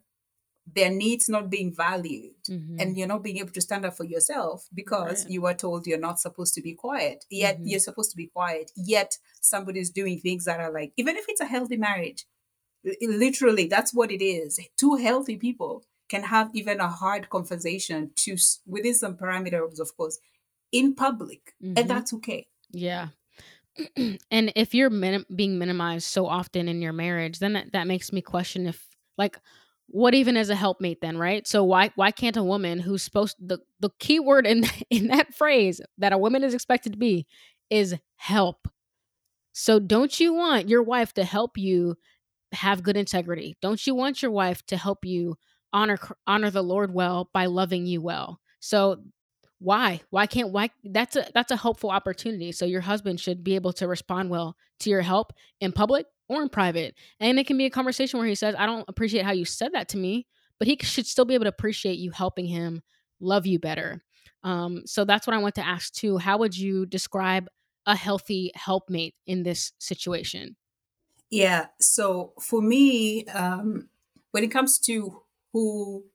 [0.76, 2.76] their needs not being valued Mhm.
[2.82, 5.32] and you're not being able to stand up for yourself because Right.
[5.34, 7.64] you were told you're not supposed to be quiet yet Mhm.
[7.70, 11.42] you're supposed to be quiet yet somebody's doing things that are like even if it's
[11.42, 12.26] a healthy marriage
[13.02, 18.36] literally that's what it is two healthy people can have even a hard conversation to
[18.66, 20.18] within some parameters of course
[20.72, 21.78] in public Mhm.
[21.80, 23.10] and that's okay yeah
[24.32, 28.12] and if you're minim- being minimized so often in your marriage then that, that makes
[28.12, 29.38] me question if like
[29.92, 31.48] what even is a helpmate then right?
[31.48, 35.34] So why why can't a woman who's supposed the the key word in in that
[35.34, 37.26] phrase that a woman is expected to be
[37.70, 38.68] is help.
[39.52, 41.98] So don't you want your wife to help you
[42.52, 43.58] have good integrity?
[43.62, 45.38] Don't you want your wife to help you
[45.74, 48.40] honor honor the lord well by loving you well?
[48.60, 49.02] So
[49.60, 50.02] why?
[50.10, 52.52] Why can't why that's a that's a helpful opportunity.
[52.52, 56.42] So your husband should be able to respond well to your help in public or
[56.42, 59.32] in private and it can be a conversation where he says i don't appreciate how
[59.32, 60.26] you said that to me
[60.60, 62.82] but he should still be able to appreciate you helping him
[63.20, 64.04] love you better.
[64.44, 67.48] Um, so that's what i want to ask too how would you describe
[67.86, 70.56] a healthy helpmate in this situation?
[71.30, 73.90] Yeah so for me um
[74.32, 76.06] when it comes to who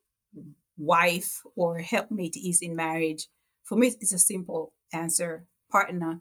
[0.78, 3.28] wife or helpmate is in marriage
[3.62, 6.20] for me it's a simple answer partner.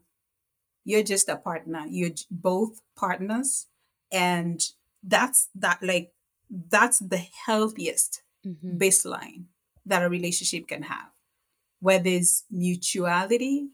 [0.83, 1.85] You're just a partner.
[1.87, 3.67] You're both partners
[4.13, 4.61] and
[5.03, 6.13] that's that like
[6.69, 8.77] that's the healthiest Mhm.
[8.77, 9.45] baseline
[9.85, 11.09] that a relationship can have
[11.79, 13.69] where there's mutuality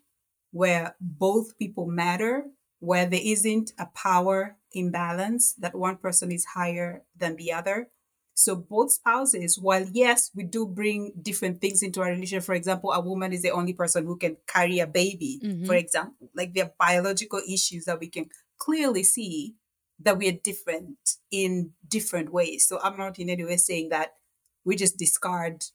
[0.52, 2.46] where both people matter
[2.80, 7.90] where there isn't a power imbalance that one person is higher than the other
[8.36, 12.92] so both spouses while yes we do bring different things into our relationship for example
[12.94, 15.80] a woman is the only person who can carry a baby for Mhm.
[15.80, 18.26] example like there are biological issues that we can
[18.58, 19.56] clearly see
[20.02, 20.98] that we are different
[21.32, 24.16] in different ways so i'm not in any way saying that
[24.66, 25.66] we just discard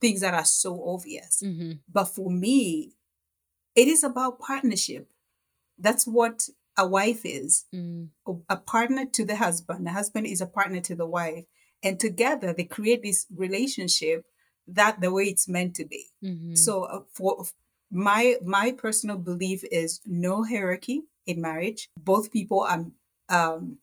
[0.00, 1.80] things that are so obvious Mhm.
[1.90, 2.92] but for me
[3.74, 5.08] it is about partnership
[5.78, 8.08] that's what a wife is Mm.
[8.26, 9.86] a a partner to the husband.
[9.86, 11.44] The husband is a partner to the wife.
[11.82, 14.24] And together they create this relationship
[14.68, 16.02] that the way it's meant to be.
[16.24, 16.54] Mm-hmm.
[16.54, 17.44] So uh, for
[17.90, 21.88] my my personal belief is no hierarchy in marriage.
[21.98, 22.86] Both people are
[23.32, 23.78] um,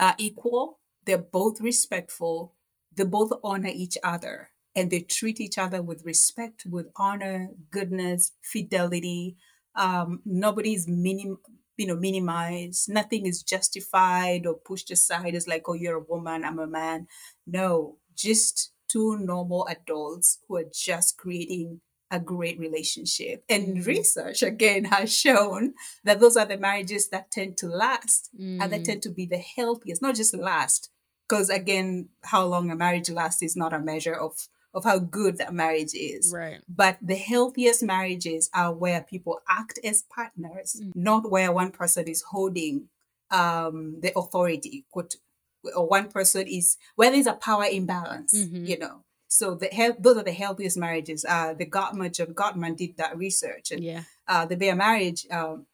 [0.00, 0.78] are equal.
[1.04, 2.54] They're both respectful.
[2.94, 8.32] They both honor each other and they treat each other with respect, with honor, goodness,
[8.42, 9.36] fidelity.
[9.74, 11.38] Um, nobody's minim,
[11.76, 12.88] you know, minimized.
[12.88, 17.06] Nothing is justified or pushed aside as like, oh, you're a woman, I'm a man.
[17.46, 21.80] No, just two normal adults who are just creating
[22.10, 23.44] a great relationship.
[23.48, 23.86] And Mhm.
[23.86, 28.80] research again has shown that those are the marriages that tend to last and that
[28.82, 28.84] Mm.
[28.84, 30.90] tend to be the healthiest, not just last.
[31.28, 35.38] Because again, how long a marriage lasts is not a measure of, of how good
[35.38, 36.32] that marriage is.
[36.32, 36.60] Right.
[36.68, 40.92] But the healthiest marriages are where people act as partners, Mm.
[40.94, 42.88] not where one person is holding
[43.32, 44.86] um, the authority.
[44.92, 45.16] Quote,
[45.74, 48.32] or one person is where there's a power imbalance.
[48.32, 48.68] Mhm.
[48.68, 51.24] You know, so the health, those are the healthiest marriages.
[51.28, 54.02] Uh, the Gottman, John Gottman did that research, and Yeah.
[54.28, 55.66] uh, the Bare Marriage um,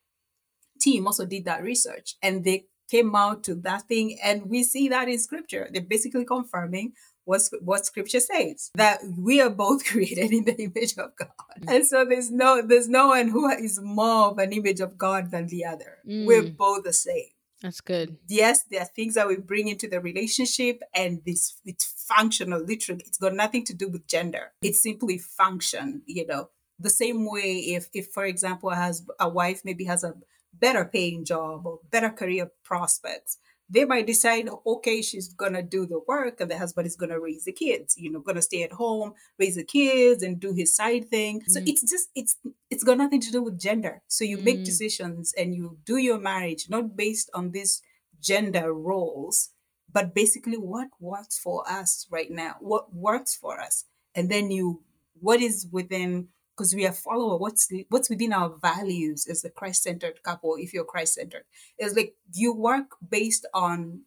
[0.81, 4.89] team also did that research, and they came out to that thing, and we see
[4.89, 5.69] that in Scripture.
[5.73, 6.93] They're basically confirming
[7.25, 11.87] what what Scripture says that we are both created in the image of God, and
[11.87, 15.47] so there's no there's no one who is more of an image of God than
[15.47, 15.99] the other.
[16.05, 16.57] We're Mm.
[16.57, 17.32] both the same
[17.63, 18.17] That's good.
[18.29, 22.61] yes, there are things that we bring into the relationship, and this it's functional.
[22.61, 24.53] Literally, it's got nothing to do with gender.
[24.63, 26.03] It's simply function.
[26.07, 30.15] You know, the same way if, if for example, has a wife maybe has a
[30.53, 33.39] better paying job or better career prospects,
[33.73, 37.45] they might decide, okay, she's gonna do the work, and the husband is gonna raise
[37.45, 37.95] the kids.
[37.97, 41.43] You know, gonna stay at home, raise the kids, and do his side thing.
[41.49, 41.69] So Mhm.
[41.69, 42.37] it's just it's
[42.71, 44.03] it's got nothing to do with gender.
[44.09, 44.65] So you make Mm.
[44.65, 47.83] decisions and you do your marriage not based on these
[48.21, 49.51] gender roles,
[49.93, 54.85] but basically what works for us right now, what works for us, and then you
[55.21, 60.23] what is within because we are follower what's what's within our values as a christ-centered
[60.23, 61.45] couple if you're christ-centered.
[61.79, 64.03] It's like you work based on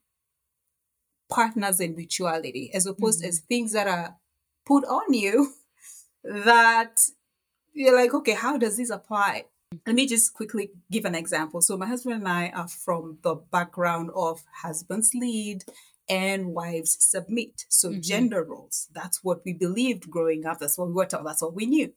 [1.29, 3.27] partners and mutuality as opposed Mhm.
[3.27, 4.17] as things that are
[4.65, 5.53] put on you
[6.23, 7.09] that
[7.73, 9.45] you're like okay how does this apply?
[9.85, 11.61] Let me just quickly give an example.
[11.61, 15.65] So my husband and i are from the background of husbands lead
[16.07, 17.65] and wives submit.
[17.69, 18.01] So Mhm.
[18.03, 21.55] gender roles that's what we believed growing up that's what we were taught that's what
[21.55, 21.91] we knew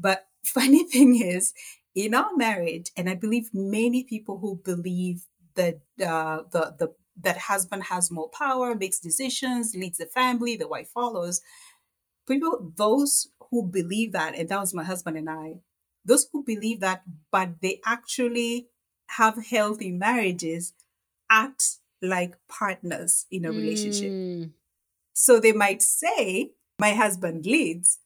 [0.00, 1.52] but funny thing is,
[1.94, 5.22] in our marriage, and I believe many people who believe
[5.54, 10.68] that uh, the the that husband has more power, makes decisions, leads the family, the
[10.68, 11.40] wife follows.
[12.26, 15.56] People, those who believe that, and that was my husband and I,
[16.04, 18.68] those who believe that, but they actually
[19.08, 20.72] have healthy marriages,
[21.30, 24.10] act like partners in a relationship.
[24.10, 24.50] Mm.
[25.12, 27.98] So they might say, my husband leads,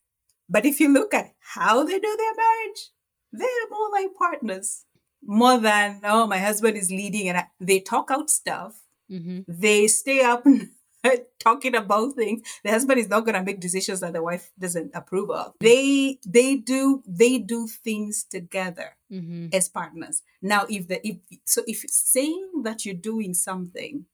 [0.49, 2.90] but if you look at how they do their marriage,
[3.32, 4.84] they're more like partners.
[5.26, 8.82] More than, oh, my husband is leading and I, they talk out stuff.
[9.09, 10.45] hmm They stay up
[11.38, 12.42] talking about things.
[12.62, 15.55] The husband is not going to make decisions that the wife doesn't approve of.
[15.61, 20.22] They they do they do things together hmm as partners.
[20.42, 24.07] Now, if the if so, if saying that you're doing something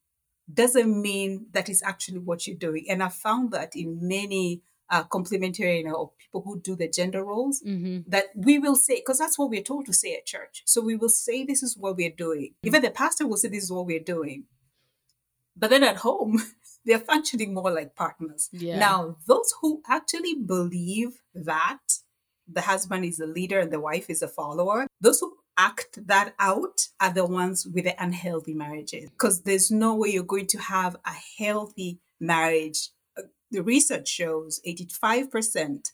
[0.51, 4.61] doesn't mean that is actually what you're doing, and I found that in many
[4.91, 9.19] uh, complementarian or people who do the gender roles, hmm that we will say because
[9.19, 10.63] that's what we're told to say at church.
[10.65, 12.55] So we will say this is what we're doing.
[12.63, 14.45] Even the pastor will say this is what we're doing.
[15.55, 16.41] But then at home,
[16.85, 18.49] they're functioning more like partners.
[18.51, 18.79] Yeah.
[18.79, 21.79] Now, those who actually believe that
[22.47, 26.33] the husband is the leader and the wife is a follower, those who act that
[26.39, 29.09] out are the ones with the unhealthy marriages.
[29.09, 32.89] Because there's no way you're going to have a healthy marriage.
[33.51, 35.91] The research shows 85%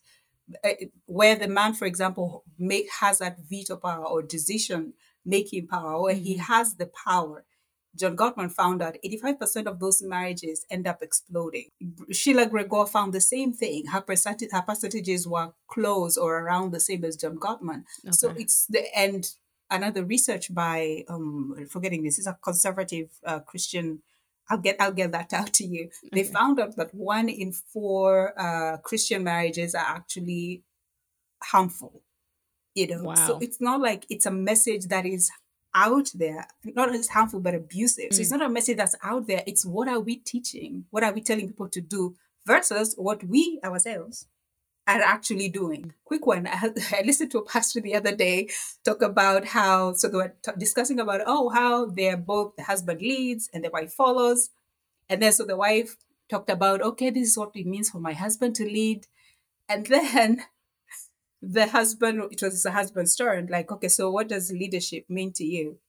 [0.64, 0.70] uh,
[1.06, 4.94] where the man, for example, make has that veto power or decision
[5.26, 6.40] making power, where he Mhm.
[6.40, 7.44] has the power.
[8.00, 11.70] John Gottman found out 85% of those marriages end up exploding.
[12.12, 13.88] Sheila Gregoire found the same thing.
[13.88, 17.84] Her, percentage, her percentages were close or around the same as John Gottman.
[18.12, 19.32] So it's the end.
[19.70, 24.02] Another research by um, forgetting this is a conservative uh, Christian.
[24.50, 25.90] I'll get I'll get that out to you.
[26.14, 26.32] They Okay.
[26.32, 30.64] found out that one in four uh, Christian marriages are actually
[31.44, 32.04] harmful.
[32.76, 35.32] You know, so it's not like it's a message that is
[35.74, 38.14] out there, not as harmful but abusive.
[38.14, 38.38] So it's Mm.
[38.40, 39.44] not a message that's out there.
[39.48, 40.86] It's what are we teaching?
[40.92, 44.28] What are we telling people to do versus what we ourselves
[44.88, 45.94] are actually doing.
[46.06, 46.48] Quick one.
[46.48, 48.50] I, I listened to a pastor the other day
[48.86, 53.02] talk about how, so they were t- discussing about, oh, how they're both, the husband
[53.02, 54.50] leads and the wife follows.
[55.10, 55.98] And then so the wife
[56.30, 59.08] talked about, okay, this is what it means for my husband to lead.
[59.70, 60.44] And then
[61.42, 65.44] the husband, it was the husband's turn, like, okay, so what does leadership mean to
[65.44, 65.80] you?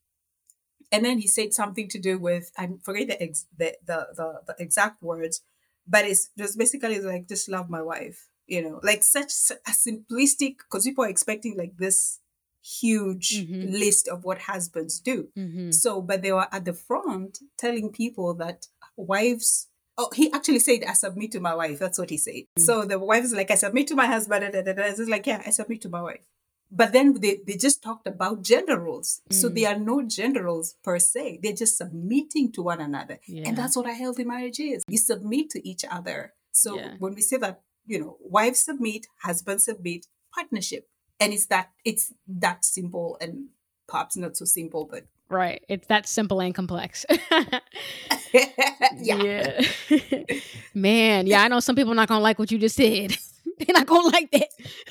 [0.91, 4.41] And then he said something to do with, I forget the, ex, the, the, the,
[4.47, 5.43] the exact words,
[5.87, 9.33] but it's just basically like, just love my wife, you know, like such
[9.67, 12.21] a simplistic, because people are expecting like this
[12.63, 13.73] huge mm-hmm.
[13.73, 15.29] list of what husbands do.
[15.39, 15.71] Mm-hmm.
[15.71, 19.69] So, but they were at the front telling people that wives
[20.01, 21.81] Oh, he actually said, I submit to my wife.
[21.81, 22.45] That's what he said.
[22.57, 22.63] Mm.
[22.63, 24.53] So the wife is like, I submit to my husband.
[24.53, 26.25] Da, It's like, yeah, I submit to my wife.
[26.71, 29.23] But then they, they just talked about gender roles.
[29.29, 29.35] Mm.
[29.35, 31.41] So there are no gender roles per se.
[31.43, 33.19] They're just submitting to one another.
[33.27, 33.49] Yeah.
[33.49, 34.85] And that's what a healthy marriage is.
[34.87, 36.33] You submit to each other.
[36.53, 36.95] So yeah.
[37.01, 40.89] when we say that, you know, wives submit, husbands submit, partnership.
[41.19, 43.49] And it's that it's that simple and
[43.89, 45.63] perhaps not so simple, but Right.
[45.69, 47.05] It's that simple and complex.
[48.33, 48.41] yeah.
[48.97, 49.61] yeah.
[50.75, 53.17] Man, yeah, I know some people are not gonna like what you just said.
[53.67, 54.49] They're not gonna like that.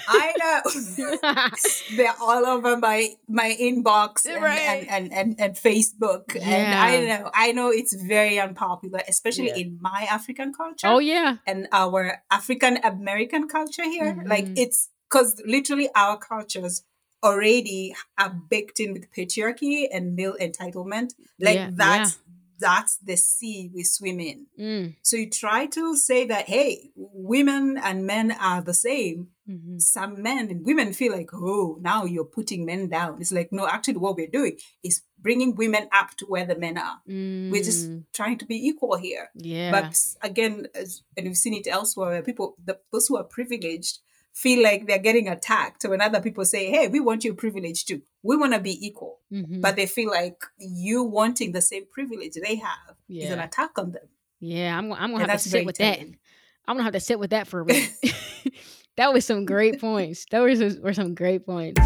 [0.07, 1.49] I know.
[1.97, 4.59] They're all over my my inbox and, right.
[4.59, 6.35] and, and, and, and, Facebook.
[6.35, 6.43] Yeah.
[6.43, 9.57] And I know I know it's very unpopular, especially yeah.
[9.57, 10.87] in my African culture.
[10.87, 11.37] Oh yeah.
[11.45, 14.13] And our African American culture here.
[14.13, 14.27] Mm-hmm.
[14.27, 16.83] Like it's because literally our cultures
[17.23, 21.13] already are baked in with patriarchy and male entitlement.
[21.39, 22.19] Like yeah, that's.
[22.59, 24.45] That's the sea we swim in.
[24.59, 24.95] Mm.
[25.01, 29.29] So you try to say that hey, women and men are the same.
[29.49, 29.77] Mm-hmm.
[29.79, 33.17] Some men and women feel like, oh, now you're putting men down.
[33.21, 36.77] It's like, no, actually, what we're doing is bringing women up to where the men
[36.77, 36.97] are.
[37.09, 37.51] Mm.
[37.51, 38.03] We're just mm.
[38.13, 39.29] trying to be equal here.
[39.35, 39.71] Yeah.
[39.71, 43.99] But again, as, and we've seen it elsewhere, where people, the, those who are privileged,
[44.37, 48.03] feel like they're getting attacked when other people say, Hey, we want your privilege too.
[48.21, 49.19] We want to be equal.
[49.33, 49.61] Mm-hmm.
[49.61, 53.25] But they feel like you wanting the same privilege they have yeah.
[53.25, 54.07] is an attack on them.
[54.39, 56.11] Yeah, I'm, I'm going to have to sit with telling.
[56.11, 56.17] that.
[56.67, 57.89] I'm going to have to sit with that for a minute.
[58.97, 60.27] that was some great points.
[60.29, 61.81] Those were some great points.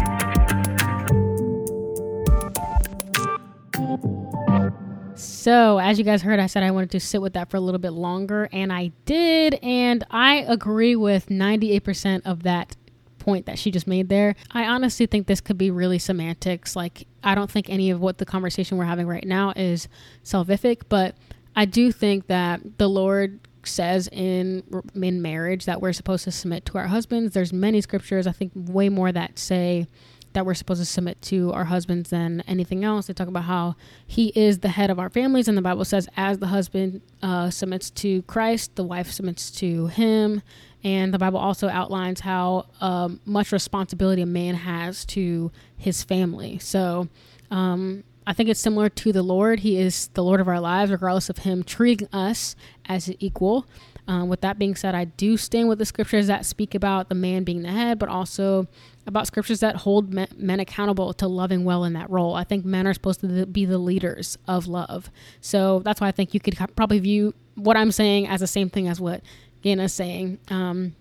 [5.42, 7.60] So, as you guys heard, I said I wanted to sit with that for a
[7.60, 9.54] little bit longer, and I did.
[9.54, 12.76] And I agree with 98% of that
[13.18, 14.36] point that she just made there.
[14.52, 16.76] I honestly think this could be really semantics.
[16.76, 19.88] Like, I don't think any of what the conversation we're having right now is
[20.22, 21.16] salvific, but
[21.56, 24.62] I do think that the Lord says in
[24.94, 27.34] in marriage that we're supposed to submit to our husbands.
[27.34, 29.88] There's many scriptures, I think way more that say
[30.32, 33.06] that we're supposed to submit to our husbands than anything else.
[33.06, 33.76] They talk about how
[34.06, 37.50] he is the head of our families, and the Bible says, as the husband uh,
[37.50, 40.42] submits to Christ, the wife submits to him.
[40.84, 46.58] And the Bible also outlines how um, much responsibility a man has to his family.
[46.58, 47.08] So
[47.52, 49.60] um, I think it's similar to the Lord.
[49.60, 52.56] He is the Lord of our lives, regardless of him treating us
[52.86, 53.66] as an equal.
[54.08, 57.14] Um, with that being said, I do stand with the scriptures that speak about the
[57.14, 58.66] man being the head, but also
[59.06, 62.34] about scriptures that hold men accountable to loving well in that role.
[62.34, 65.10] I think men are supposed to be the leaders of love.
[65.40, 68.70] So that's why I think you could probably view what I'm saying as the same
[68.70, 69.22] thing as what
[69.64, 70.38] is saying.
[70.48, 70.94] Um,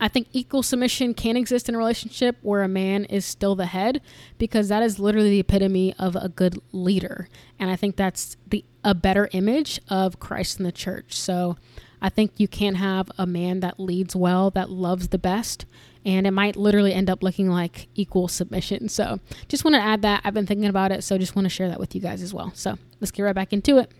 [0.00, 3.66] I think equal submission can exist in a relationship where a man is still the
[3.66, 4.00] head
[4.38, 7.28] because that is literally the epitome of a good leader.
[7.58, 11.14] And I think that's the a better image of Christ in the church.
[11.14, 11.58] So
[12.00, 15.66] I think you can't have a man that leads well, that loves the best,
[16.04, 18.88] and it might literally end up looking like equal submission.
[18.88, 20.22] So just want to add that.
[20.24, 22.32] I've been thinking about it, so just want to share that with you guys as
[22.32, 22.52] well.
[22.54, 23.92] So let's get right back into it.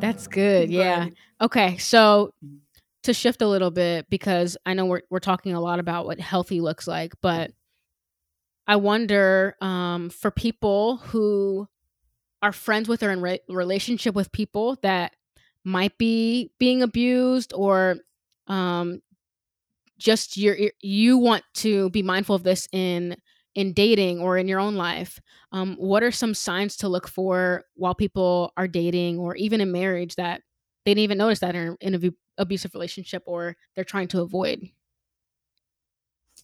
[0.00, 0.70] That's good.
[0.70, 1.08] Yeah.
[1.40, 1.78] Okay.
[1.78, 2.32] So
[3.04, 6.20] to shift a little bit because I know we're we're talking a lot about what
[6.20, 7.52] healthy looks like, but
[8.66, 11.68] I wonder um, for people who
[12.42, 15.14] are friends with or in re- relationship with people that
[15.64, 17.96] might be being abused or
[18.46, 19.00] um,
[19.98, 23.16] just you you want to be mindful of this in
[23.54, 25.20] in dating or in your own life
[25.52, 29.70] um, what are some signs to look for while people are dating or even in
[29.70, 30.42] marriage that
[30.84, 34.68] they didn't even notice that in, in an abusive relationship or they're trying to avoid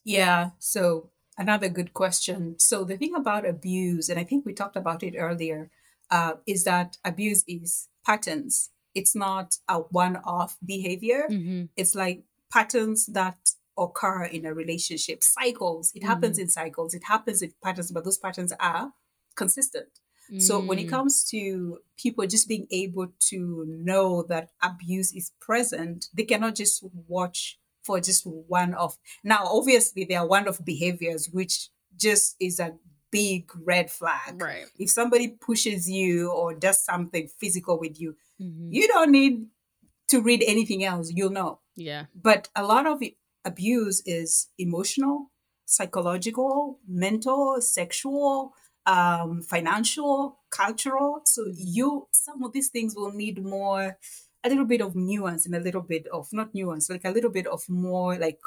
[0.05, 4.77] yeah so another good question so the thing about abuse and i think we talked
[4.77, 5.71] about it earlier
[6.11, 8.71] uh, is that abuse is patterns.
[8.95, 11.27] It's not a one off behavior.
[11.31, 11.65] Mm-hmm.
[11.77, 13.39] It's like patterns that
[13.77, 15.93] occur in a relationship, cycles.
[15.95, 16.09] It mm-hmm.
[16.09, 18.93] happens in cycles, it happens in patterns, but those patterns are
[19.37, 19.89] consistent.
[20.33, 20.43] Mm.
[20.43, 20.91] So when it mm.
[20.91, 26.85] comes to people just being able to know that abuse is present, they cannot just
[27.07, 28.99] watch for just one of.
[29.25, 32.75] Now, obviously, there are one of behaviors which just is a
[33.11, 34.41] big red flag.
[34.41, 34.67] Right.
[34.79, 38.73] If somebody pushes you or does something physical with you, mm-hmm.
[38.73, 39.47] you don't need
[40.09, 41.61] to read anything else, you'll know.
[41.77, 42.07] Yeah.
[42.15, 43.03] But a lot of
[43.45, 45.31] abuse is emotional,
[45.65, 48.55] psychological, mental, sexual,
[48.87, 51.21] um, financial, cultural.
[51.25, 53.99] So you some of these things will need more
[54.45, 57.31] a little bit of nuance and a little bit of not nuance, like a little
[57.31, 58.41] bit of more like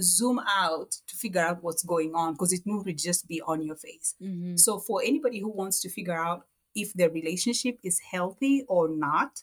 [0.00, 3.76] zoom out to figure out what's going on because it won't just be on your
[3.76, 4.14] face.
[4.22, 4.56] Mm-hmm.
[4.56, 9.42] So for anybody who wants to figure out if their relationship is healthy or not,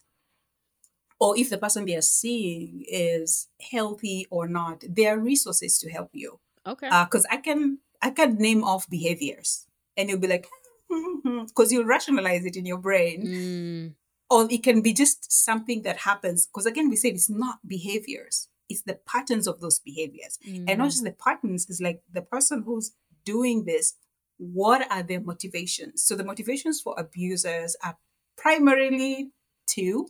[1.20, 5.90] or if the person they are seeing is healthy or not, there are resources to
[5.90, 6.40] help you.
[6.66, 6.88] Okay.
[6.88, 10.48] Because I can I can name off behaviors, and you'll be like,
[11.24, 13.94] because you'll rationalize it in your brain, Mm,
[14.30, 16.46] or it can be just something that happens.
[16.46, 20.78] Because again, we said it's not behaviors; it's the patterns of those behaviors, and not
[20.78, 21.68] mm, just the patterns.
[21.68, 22.92] is like the person who's
[23.24, 23.94] doing this.
[24.38, 26.02] What are their motivations?
[26.02, 27.98] So the motivations for abusers are
[28.38, 29.32] primarily
[29.66, 30.08] two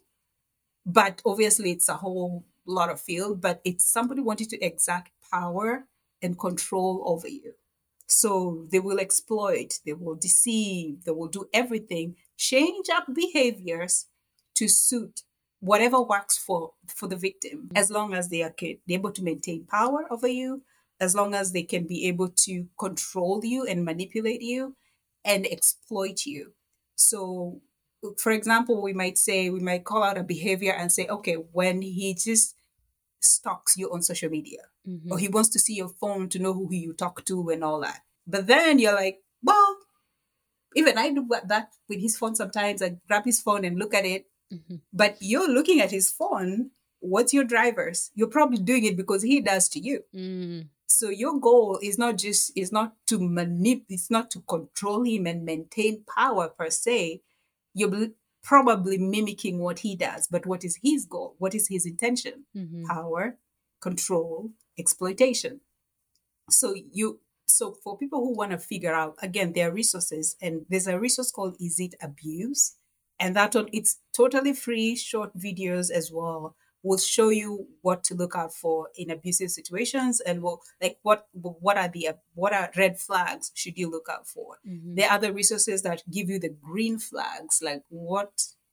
[0.87, 5.85] but obviously it's a whole lot of field but it's somebody wanting to exact power
[6.23, 7.53] and control over you
[8.07, 14.07] so they will exploit they will deceive they will do everything change up behaviors
[14.55, 15.23] to suit
[15.61, 18.55] whatever works for for the victim as long as they are
[18.89, 20.63] able to maintain power over you
[21.01, 24.75] as long as they can be able to control you and manipulate you
[25.25, 26.53] and exploit you
[26.95, 27.61] so
[28.19, 31.83] for example, we might say, we might call out a behavior and say, okay, when
[31.83, 32.57] he just
[33.21, 35.11] stalks you on social media mhm.
[35.11, 37.81] or he wants to see your phone to know who you talk to and all
[37.81, 38.01] that.
[38.27, 39.77] But then you're like, well,
[40.75, 42.81] even I do that with his phone sometimes.
[42.81, 44.27] I grab his phone and look at it.
[44.53, 44.81] Mhm.
[44.93, 46.71] But you're looking at his phone.
[47.01, 48.11] What's your drivers?
[48.15, 50.05] You're probably doing it because he does to you.
[50.15, 55.05] Mm, So your goal is not just is not to manipulate, it's not to control
[55.05, 57.23] him and maintain power per se.
[57.75, 58.05] You're bl-
[58.43, 61.37] probably mimicking what he does, but what is his goal?
[61.39, 62.47] What is his intention?
[62.57, 62.85] mhm.
[62.87, 63.39] Power,
[63.81, 65.61] control, exploitation.
[66.51, 70.67] So you so for people who want to figure out again there are resources and
[70.69, 72.77] there's a resource called Is It Abuse?
[73.21, 78.15] And that one it's totally free, short videos as well will show you what to
[78.15, 82.71] look out for in abusive situations and will like what what are the what are
[82.75, 84.97] red flags should you look out for Mhm.
[84.97, 88.33] there are other resources that give you the green flags like what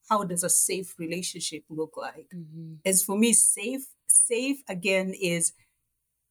[0.09, 2.77] how does a safe relationship look like Mhm.
[2.85, 5.51] as for me safe safe again is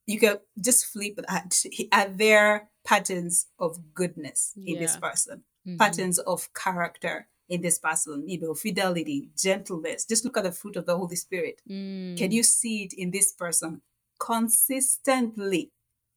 [0.06, 1.62] you can just flip that
[1.92, 5.00] are there patterns of goodness in this Yeah.
[5.00, 5.78] person Mhm.
[5.78, 10.76] patterns of character in this person you know fidelity gentleness just look at the fruit
[10.76, 11.60] of the holy spirit.
[11.70, 13.82] Mm, can you see it in this person?
[14.18, 15.72] Consistently.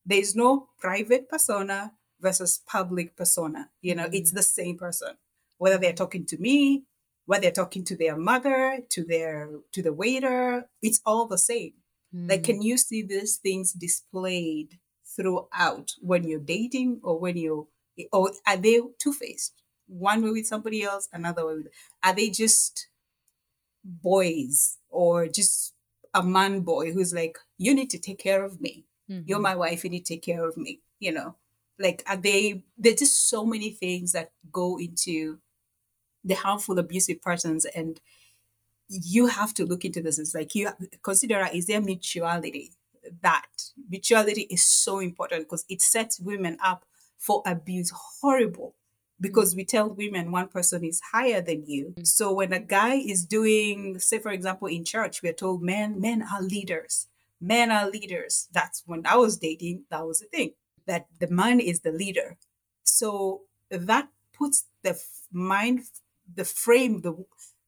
[0.06, 3.70] There is no private persona versus public persona.
[3.82, 5.16] You know it's the same person.
[5.58, 6.84] Whether they're talking to me
[7.26, 11.74] whether they're talking to their mother to their to the waiter it's all the same.
[12.12, 14.80] Like mm, can you see these things displayed
[15.16, 17.68] throughout when you're dating or when you
[18.12, 19.59] or are they two-faced
[19.90, 21.68] one way with somebody else another way with
[22.04, 22.88] are they just
[23.84, 25.74] boys or just
[26.14, 28.86] a man boy who's like you need to take care of me.
[29.08, 29.44] You're mhm.
[29.44, 29.84] my wife.
[29.84, 31.36] You need to take care of me you know?
[31.80, 35.40] Like are they there's just so many things that go into
[36.24, 38.00] the harmful abusive persons and
[38.90, 40.20] you have to look into this.
[40.20, 40.70] It's like you
[41.04, 42.74] consider is there mutuality?
[43.22, 43.48] That
[43.90, 46.86] mutuality is so important because it sets women up
[47.18, 47.92] for abuse.
[48.22, 48.76] Horrible
[49.22, 51.94] because we tell women one person is higher than you.
[51.98, 52.08] Mm.
[52.08, 56.24] So when a guy is doing say for example in church we're told men men
[56.24, 57.08] are leaders.
[57.42, 58.48] Men are leaders.
[58.52, 60.52] That's when i was dating that was the thing
[60.86, 62.38] that the man is the leader.
[62.84, 65.00] So that puts the
[65.32, 65.82] mind
[66.34, 67.14] the frame the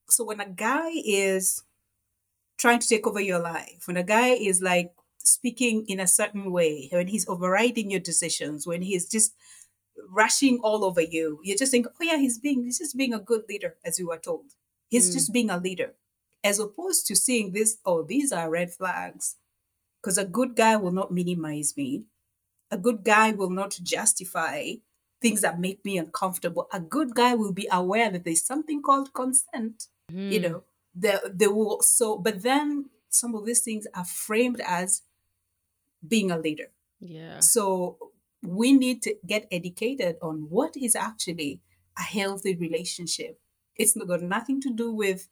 [0.09, 1.63] so when a guy is
[2.57, 6.51] trying to take over your life when a guy is like speaking in a certain
[6.51, 9.35] way when he's overriding your decisions when he's just
[10.09, 11.39] rushing all over you.
[11.43, 14.07] You just think oh yeah he's being he's just being a good leader as you
[14.07, 14.45] were told.
[14.89, 15.13] He's Mm.
[15.13, 15.93] just being a leader.
[16.43, 19.35] As opposed to seeing this oh these are red flags
[20.01, 22.05] because a good guy will not minimize me.
[22.71, 24.73] A good guy will not justify
[25.21, 26.67] things that make me uncomfortable.
[26.73, 30.63] A good guy will be aware that there's something called consent you Mm, know?
[30.93, 35.03] They, they will so but then some of these things are framed as
[36.05, 36.71] being a leader.
[36.99, 37.39] Yeah.
[37.39, 38.11] so
[38.43, 41.61] we need to get educated on what is actually
[41.97, 43.39] a healthy relationship
[43.75, 45.27] It's got nothing to do with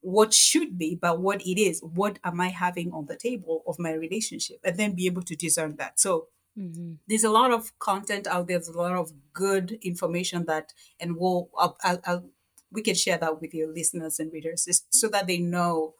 [0.00, 3.78] what should be but what it is what am i having on the table of
[3.78, 6.98] my relationship and then be able to discern that so Mhm.
[7.08, 8.58] there's a lot of content out there.
[8.58, 12.30] There's a lot of good information that, and we'll, I'll, I'll, I'll
[12.70, 15.94] we can share that with your listeners and readers so that they know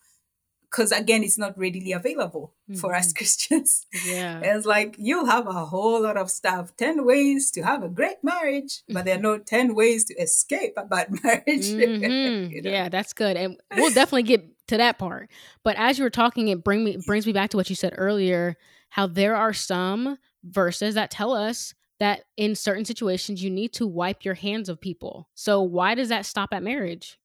[0.75, 2.79] because again it's not readily available mm-hmm.
[2.79, 3.18] for us mm-hmm.
[3.18, 7.83] christians yeah it's like you'll have a whole lot of stuff 10 ways to have
[7.83, 12.53] a great marriage but there are no 10 ways to escape a bad marriage mm-hmm.
[12.53, 12.70] you know?
[12.70, 15.31] yeah that's good and we'll definitely get to that part
[15.62, 17.95] but as you were talking it bring me brings me back to what you said
[17.97, 18.57] earlier
[18.91, 23.87] how there are some verses that tell us that in certain situations you need to
[23.87, 27.18] wipe your hands of people so why does that stop at marriage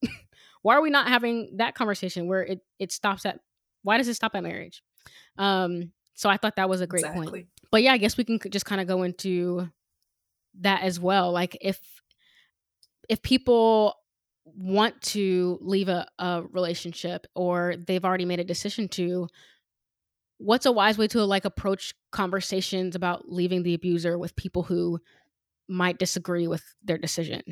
[0.62, 3.40] why are we not having that conversation where it it stops at
[3.84, 4.84] why does it stop at marriage?
[5.38, 7.28] Um so i thought that was a great exactly.
[7.28, 9.70] point but yeah i guess we can just kind of go into
[10.62, 11.32] that as well.
[11.32, 11.80] Like if
[13.08, 13.96] if people
[14.46, 19.28] want to leave a, a relationship or they've already made a decision to
[20.38, 25.00] what's a wise way to like approach conversations about leaving the abuser with people who
[25.68, 27.44] might disagree with their decision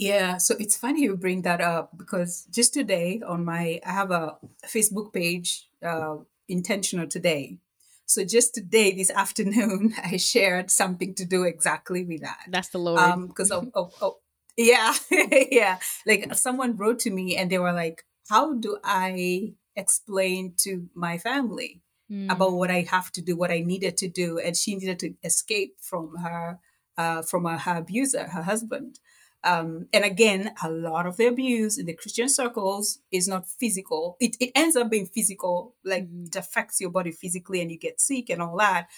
[0.00, 4.10] yeah, so it's funny you bring that up because just today on my, I have
[4.10, 6.16] a Facebook page, uh,
[6.48, 7.58] intentional today.
[8.06, 12.38] So just today, this afternoon, I shared something to do exactly with that.
[12.48, 12.98] That's the Lord.
[12.98, 14.14] Um, because of, of, of,
[14.56, 14.94] yeah,
[15.50, 15.78] yeah.
[16.06, 21.18] Like someone wrote to me and they were like, "How do I explain to my
[21.18, 22.32] family mm.
[22.32, 25.14] about what I have to do, what I needed to do?" And she needed to
[25.22, 26.58] escape from her,
[26.96, 28.98] uh, from her, her abuser, her husband.
[29.42, 34.16] Um, and again, a lot of the abuse in the Christian circles is not physical.
[34.20, 36.24] It, it ends up being physical, like mm-hmm.
[36.26, 38.88] it affects your body physically and you get sick and all that.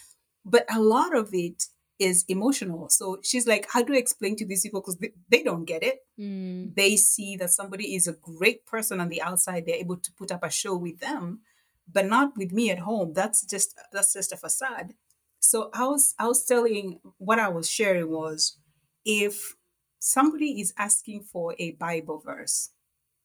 [0.44, 1.64] But a lot of it
[2.00, 2.88] is emotional.
[2.88, 4.80] So she's like, how do I explain to these people?
[4.80, 6.00] Because they, they, don't get it.
[6.18, 6.74] Mm.
[6.74, 9.64] They see that somebody is a great person on the outside.
[9.66, 11.42] They're able to put up a show with them,
[11.90, 13.12] but not with me at home.
[13.14, 14.94] That's just that's just a facade.
[15.38, 18.58] So I was I was telling what I was sharing was
[19.04, 19.54] if
[20.02, 22.70] somebody is asking for a Bible verse,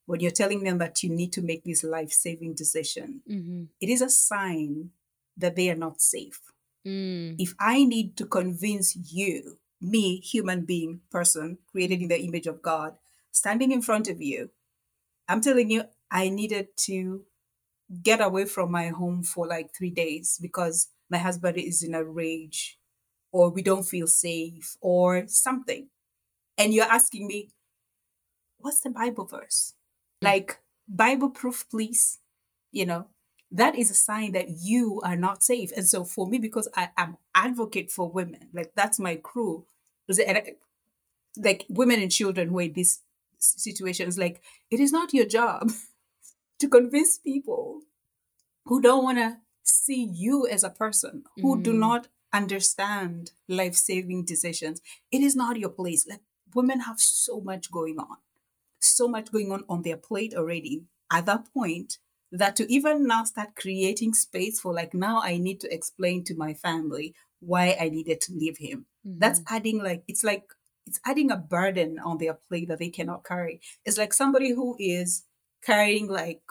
[0.06, 3.64] when you're telling them that you need to make this life saving decision, mm-hmm.
[3.82, 4.92] it is a sign
[5.36, 6.40] that they are not safe.
[6.86, 7.36] Mm.
[7.40, 12.62] If I need to convince you, me, human being, person created in the image of
[12.62, 12.96] God,
[13.32, 14.52] standing in front of you,
[15.28, 17.24] I'm telling you, I needed to
[18.04, 22.04] get away from my home for like three days because my husband is in a
[22.04, 22.78] rage
[23.32, 25.90] or we don't feel safe or something
[26.58, 27.52] and you're asking me,
[28.58, 29.74] what's the Bible verse?
[30.22, 32.20] Like, Bible proof, please.
[32.72, 33.08] You know,
[33.52, 35.72] that is a sign that you are not safe.
[35.76, 39.66] And so for me, because I am advocate for women, like that's my crew.
[41.38, 43.02] Like women and children who are in these
[43.38, 45.72] situations, like it is not your job
[46.60, 47.82] to convince people
[48.66, 51.64] who don't want to see you as a person, who mm.
[51.64, 54.82] do not understand life saving decisions.
[55.12, 56.08] It is not your place.
[56.08, 56.22] Like
[56.58, 58.18] women have so much going on,
[58.80, 62.00] so much going on on their plate already at that point
[62.32, 66.36] that to even now start creating space for like now I need to explain to
[66.36, 68.88] my family why I needed to leave him.
[69.08, 69.20] Mm-hmm.
[69.20, 70.44] That's adding like it's like
[70.88, 73.62] it's adding a burden on their plate that they cannot carry.
[73.86, 75.24] It's like somebody who is
[75.64, 76.42] carrying like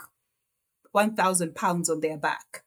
[0.93, 2.63] 1000 pounds on their back.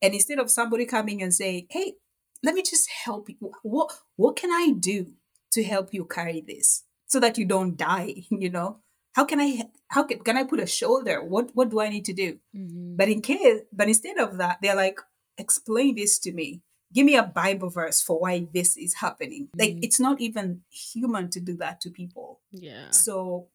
[0.00, 1.94] And instead of somebody coming and saying, "Hey,
[2.42, 3.52] let me just help you.
[3.62, 5.06] What what can I do
[5.52, 8.78] to help you carry this so that you don't die you know?
[9.14, 11.22] How can i how can, can i put a shoulder?
[11.22, 12.38] What what do i need to do?
[12.54, 12.96] Mm-hmm.
[12.96, 15.00] but in case but instead of that they're like
[15.38, 16.62] explain this to me.
[16.92, 19.48] Give me a bible verse for why this is happening.
[19.48, 19.60] Mm-hmm.
[19.60, 22.40] like it's not even human to do that to people.
[22.52, 22.90] Yeah.
[22.90, 23.48] So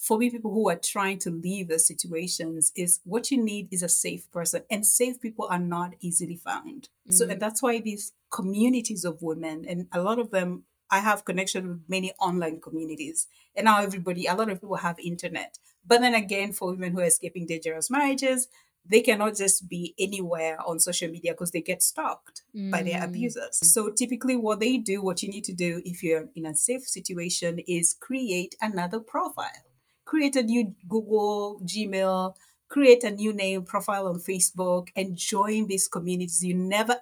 [0.00, 3.82] for me people who are trying to leave the situations is what you need is
[3.82, 6.88] a safe person and safe people are not easily found.
[6.88, 7.12] Mm-hmm.
[7.12, 11.24] so and that's why these communities of women and a lot of them I have
[11.24, 13.28] connection with many online communities.
[13.54, 15.58] And now everybody, a lot of people have internet.
[15.86, 18.48] But then again, for women who are escaping dangerous marriages,
[18.84, 22.70] they cannot just be anywhere on social media because they get stalked mm.
[22.70, 23.04] by their mm.
[23.04, 23.58] abusers.
[23.62, 26.86] So typically what they do, what you need to do if you're in a safe
[26.86, 29.46] situation is create another profile.
[30.04, 32.34] Create a new Google, Gmail,
[32.68, 36.42] create a new name profile on Facebook and join these communities.
[36.42, 36.96] You never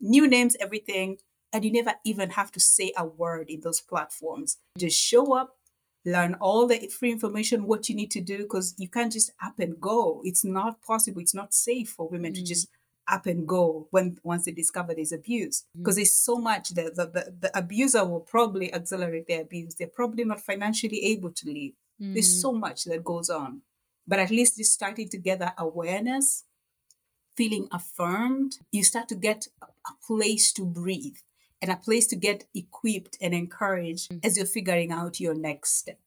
[0.00, 1.18] new names, everything
[1.52, 4.58] and you never even have to say a word in those platforms.
[4.76, 5.56] Just show up,
[6.04, 9.58] learn all the free information, what you need to do, because you can't just up
[9.58, 10.20] and go.
[10.24, 11.20] It's not possible.
[11.20, 12.36] It's not safe for women mm.
[12.36, 12.68] to just
[13.08, 15.98] up and go when once they discover there's abuse because mm.
[15.98, 20.24] there's so much that the, the, the, abuser will probably accelerate their abuse they're probably
[20.24, 22.12] not financially able to leave mm.
[22.12, 23.62] there's so much that goes on
[24.06, 26.44] but at least just starting to gather awareness
[27.34, 29.66] feeling affirmed you start to get a
[30.06, 31.16] place to breathe
[31.60, 34.26] and a place to get equipped and encouraged mm-hmm.
[34.26, 35.98] as you're figuring out your next step.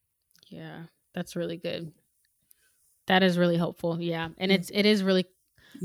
[0.49, 0.84] Yeah,
[1.14, 1.91] that's really good.
[3.08, 3.99] That is really helpful.
[4.02, 4.30] Yeah.
[4.38, 4.56] And Mm.
[4.56, 5.26] it's it is really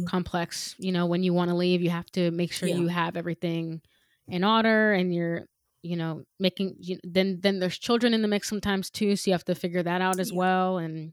[0.06, 0.74] complex.
[0.78, 2.76] You know, when you want to leave, you have to make sure Yeah.
[2.76, 3.80] you have everything
[4.28, 5.46] in order and you're,
[5.82, 9.34] you know, making you, then then there's children in the mix sometimes too, so you
[9.34, 10.36] have to figure that out as Yeah.
[10.38, 11.12] well and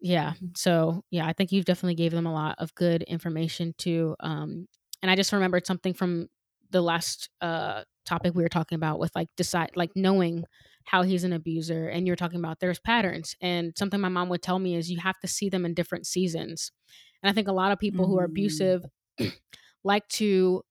[0.00, 0.34] yeah.
[0.34, 0.56] Mhm.
[0.56, 4.16] So, yeah, I think you've definitely gave them a lot of good information too.
[4.20, 4.68] Um
[5.02, 6.28] and I just remembered something from
[6.72, 10.44] the last uh topic we were talking about with like decide like knowing
[10.84, 14.42] how he's an abuser and you're talking about there's patterns and something my mom would
[14.42, 16.72] tell me is you have to see them in different seasons.
[17.22, 18.26] And i think a lot of people who are Mm.
[18.26, 18.84] abusive
[19.84, 20.62] like to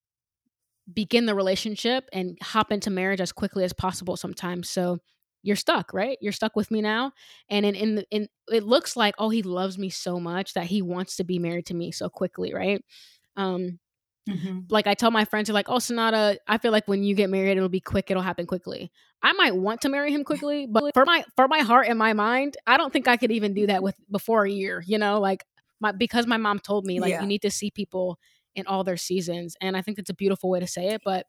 [0.91, 4.97] begin the relationship and hop into marriage as quickly as possible sometimes so
[5.43, 6.17] you're stuck right?
[6.21, 7.13] You're stuck with me now
[7.49, 10.65] and in in, the, in it looks like oh he loves me so much that
[10.65, 12.83] he wants to be married to me so quickly right?
[13.37, 13.79] Um
[14.29, 14.65] Mhm.
[14.69, 17.57] like I tell my friends, like, "Oh, Sonata, I feel like when you get married,
[17.57, 18.09] it'll be quick.
[18.11, 18.91] It'll happen quickly."
[19.23, 22.13] I might want to marry him quickly, but for my for my heart and my
[22.13, 24.83] mind, I don't think I could even do that with before a year.
[24.85, 25.43] You know, like
[25.79, 27.21] my because my mom told me like Yeah.
[27.21, 28.19] you need to see people
[28.55, 31.01] in all their seasons, and I think that's a beautiful way to say it.
[31.03, 31.25] But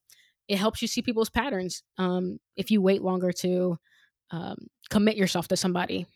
[0.49, 3.79] it helps you see people's patterns um, if you wait longer to
[4.33, 6.07] um, commit yourself to somebody.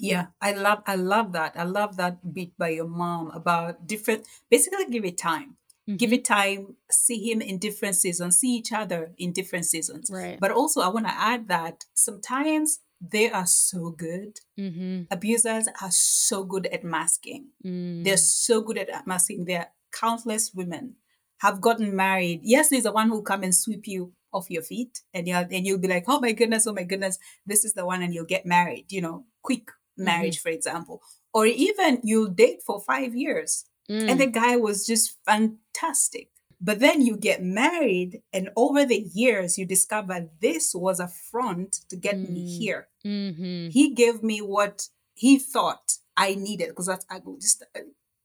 [0.00, 1.56] Yeah, I love I love that.
[1.58, 5.57] I love that bit by your mom about different basically give it time.
[5.96, 6.14] Give Mhm.
[6.18, 10.10] it time, see him in different seasons, see each other in different seasons.
[10.10, 10.38] right.
[10.38, 14.40] But also I want to add that sometimes they are so good.
[14.58, 15.02] mm-hmm.
[15.10, 17.48] Abusers are so good at masking.
[17.64, 19.44] mm They're so good at masking.
[19.46, 20.96] There are countless women
[21.38, 22.40] have gotten married.
[22.42, 25.66] Yes, there's the one who come and sweep you off your feet, and you'll and
[25.66, 28.26] you'll be like, oh my goodness, oh my goodness, this is the one, and you'll
[28.26, 28.86] get married.
[28.90, 31.00] You know, quick marriage, for example,
[31.32, 34.10] or even you'll date for five years, Mm.
[34.10, 36.28] and the guy was just fantastic.
[36.60, 41.80] But then you get married, and over the years, you discover this was a front
[41.88, 42.58] to get me Mm.
[42.58, 43.70] here Mhm.
[43.72, 47.80] he gave me what he thought I needed because that's I just a,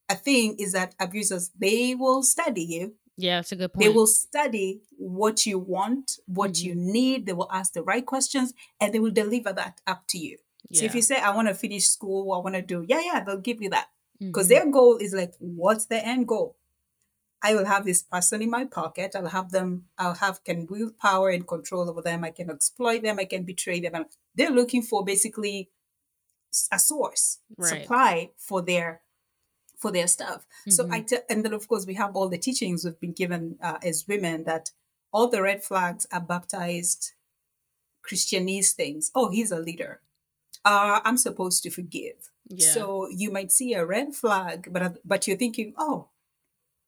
[0.09, 2.95] a thing is that abusers they will study you.
[3.15, 3.83] Yeah, that's a good point.
[3.83, 6.65] They will study what you want, what Mm-hmm.
[6.67, 7.25] you need.
[7.27, 10.37] They will ask the right questions, and they will deliver that up to you.
[10.73, 13.23] So if you say I want to finish school, I want to do yeah, yeah,
[13.23, 13.89] they'll give you that
[14.19, 14.49] because Mhm.
[14.49, 16.55] their goal is like, what's the end goal?
[17.41, 19.15] I will have this person in my pocket.
[19.15, 19.89] I'll have them.
[19.97, 22.23] I'll have can wield power and control over them.
[22.23, 23.19] I can exploit them.
[23.19, 23.95] I can betray them.
[23.95, 24.05] And
[24.35, 25.69] they're looking for basically
[26.71, 27.81] a source Right.
[27.81, 29.01] supply for their
[29.77, 30.47] for their stuff.
[30.69, 30.93] So Mhm.
[30.93, 33.79] I te- and then of course we have all the teachings we've been given uh,
[33.83, 34.71] as women that
[35.11, 37.11] all the red flags are baptized
[38.09, 39.11] Christianese things.
[39.13, 40.01] Oh, he's a leader.
[40.65, 42.29] Uh, I'm supposed to forgive.
[42.49, 42.71] yeah.
[42.73, 46.09] So you might see a red flag, but but you're thinking, oh,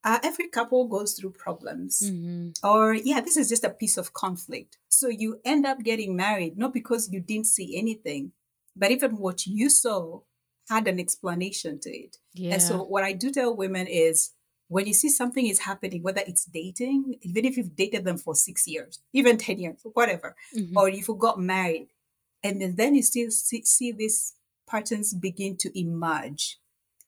[0.04, 2.54] uh, every couple goes through problems, Mhm.
[2.64, 4.78] or yeah, this is just a piece of conflict.
[4.90, 8.32] So you end up getting married not because you didn't see anything,
[8.76, 10.22] but even what you saw
[10.70, 12.18] had an explanation to it.
[12.34, 12.54] Yeah.
[12.54, 14.32] And so what I do tell women is
[14.68, 18.34] when you see something is happening, whether it's dating, even if you've dated them for
[18.36, 20.76] six years, even 10 years, whatever, Mhm.
[20.76, 21.88] or if you got married,
[22.62, 24.34] and then, you still see, see these
[24.70, 26.60] patterns begin to emerge.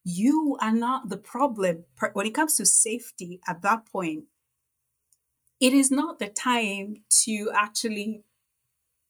[0.06, 1.86] You are not the problem.
[2.14, 4.26] When it comes to safety at that point,
[5.60, 8.24] it is not the time to actually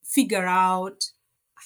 [0.03, 1.11] figure out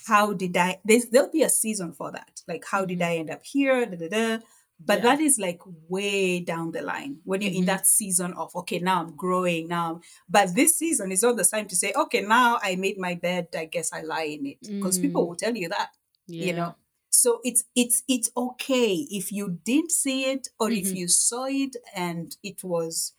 [0.08, 2.42] how did I, there's, there'll be a season for that.
[2.48, 3.06] Like, how did Mhm.
[3.06, 3.86] I end up here?
[3.86, 4.44] Da, da, da.
[4.86, 5.04] But Yeah.
[5.16, 5.60] that is like
[5.90, 7.68] way down the line when you're in Mhm.
[7.74, 10.02] that season of, okay, now I'm growing now.
[10.28, 13.48] But this season is not the time to say, okay, now I made my bed.
[13.56, 14.60] I guess I lie in it.
[14.62, 15.28] Because people Mm.
[15.28, 15.90] will tell you that,
[16.28, 16.46] yeah.
[16.48, 16.76] you know.
[17.10, 20.96] So it's it's it's okay if you didn't see it or if Mhm.
[20.96, 23.14] you saw it and it was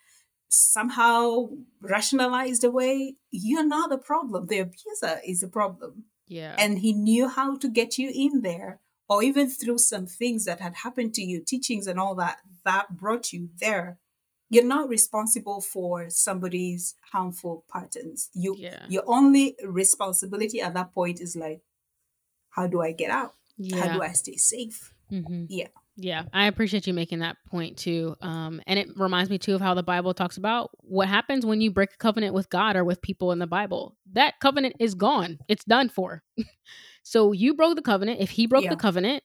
[0.48, 1.48] somehow
[1.80, 4.46] rationalized away, you're not the problem.
[4.46, 6.54] The abuser is the problem Yeah.
[6.58, 8.80] and he knew how to get you in there
[9.12, 12.96] or even through some things that had happened to you teachings and all that that
[12.96, 13.98] brought you there
[14.48, 18.84] you're not responsible for somebody's harmful patterns you Yeah.
[18.88, 21.60] your only responsibility at that point is like
[22.50, 23.34] how do i get out
[23.78, 28.16] how do i stay safe hmm yeah Yeah, I appreciate you making that point too.
[28.22, 31.60] Um, and it reminds me too of how the Bible talks about what happens when
[31.60, 33.94] you break a covenant with God or with people in the Bible.
[34.14, 35.38] That covenant is gone.
[35.48, 36.22] It's done for.
[37.02, 38.20] so you broke the covenant.
[38.20, 38.70] If he broke Yeah.
[38.70, 39.22] the covenant,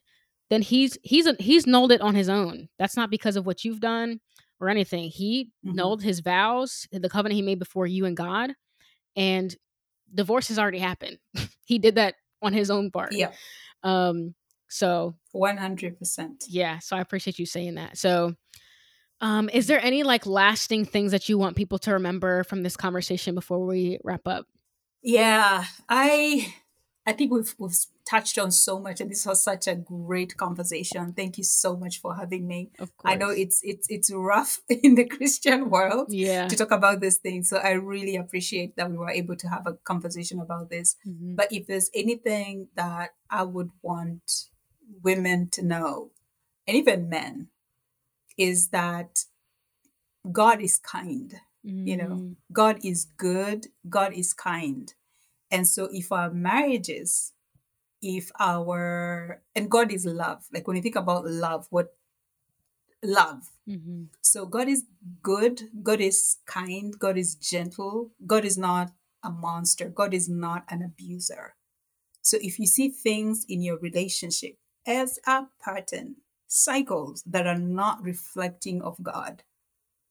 [0.49, 2.69] then he's he's a, he's nulled it on his own.
[2.79, 4.19] That's not because of what you've done
[4.59, 5.09] or anything.
[5.09, 5.75] He Mhm.
[5.75, 8.53] nulled his vows, the covenant he made before you and God,
[9.15, 9.55] and
[10.13, 11.17] divorce has already happened.
[11.65, 13.13] he did that on his own part.
[13.13, 13.31] yeah
[13.83, 14.35] Um.
[14.69, 17.97] So 100% yeah, so I appreciate you saying that.
[17.97, 18.33] So,
[19.21, 22.75] um, is there any like lasting things that you want people to remember from this
[22.77, 24.45] conversation before we wrap up?
[25.03, 26.53] yeah i
[27.07, 27.73] I think we've, we've
[28.05, 31.13] touched on so much, and this was such a great conversation.
[31.13, 32.69] Thank you so much for having me.
[32.79, 33.13] Of course.
[33.13, 36.47] I know it's it's it's rough in the Christian world Yeah.
[36.49, 39.65] to talk about this thing, so I really appreciate that we were able to have
[39.65, 40.97] a conversation about this.
[41.07, 41.35] Mhm.
[41.37, 44.49] But if there's anything that I would want
[45.01, 46.11] women to know,
[46.67, 47.47] and even men,
[48.37, 49.23] is that
[50.29, 51.33] God is kind.
[51.63, 52.35] You know, Mm.
[52.53, 54.93] God is good, God is kind.
[55.51, 57.33] And so if our marriages,
[58.01, 61.95] if our, and God is love, like when you think about love, what
[63.03, 63.49] love.
[63.67, 64.07] Mhm.
[64.21, 64.85] So God is
[65.21, 68.91] good, God is kind, God is gentle, God is not
[69.23, 71.55] a monster, God is not an abuser.
[72.21, 76.17] So if you see things in your relationship as a pattern,
[76.47, 79.43] cycles that are not reflecting of God,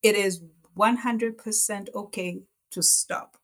[0.02, 0.42] it is
[0.74, 3.38] 100% okay to stop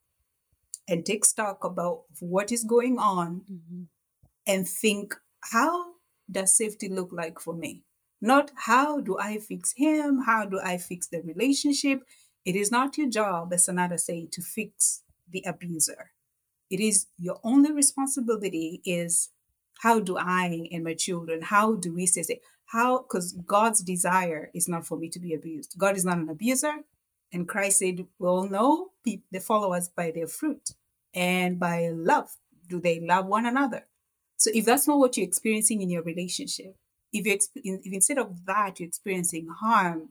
[0.88, 3.86] and take stock about what is going on Mhm.
[4.46, 5.14] and think
[5.52, 5.94] how
[6.30, 7.84] does safety look like for me?
[8.20, 10.20] Not how do i fix him?
[10.26, 12.04] How do i fix the relationship?
[12.44, 16.12] It is not your job as another say to fix the abuser.
[16.70, 19.30] It is your only responsibility is
[19.80, 24.50] how do i and my children how do we say say how because god's desire
[24.54, 25.74] is not for me to be abused.
[25.78, 26.84] God is not an abuser
[27.32, 30.70] and christ said we all know pe- they follow us by their fruit
[31.14, 32.30] and by love
[32.68, 33.86] do they love one another
[34.36, 36.76] so if that's not what you're experiencing in your relationship
[37.12, 37.38] if you
[37.84, 40.08] if instead of that you're experiencing harm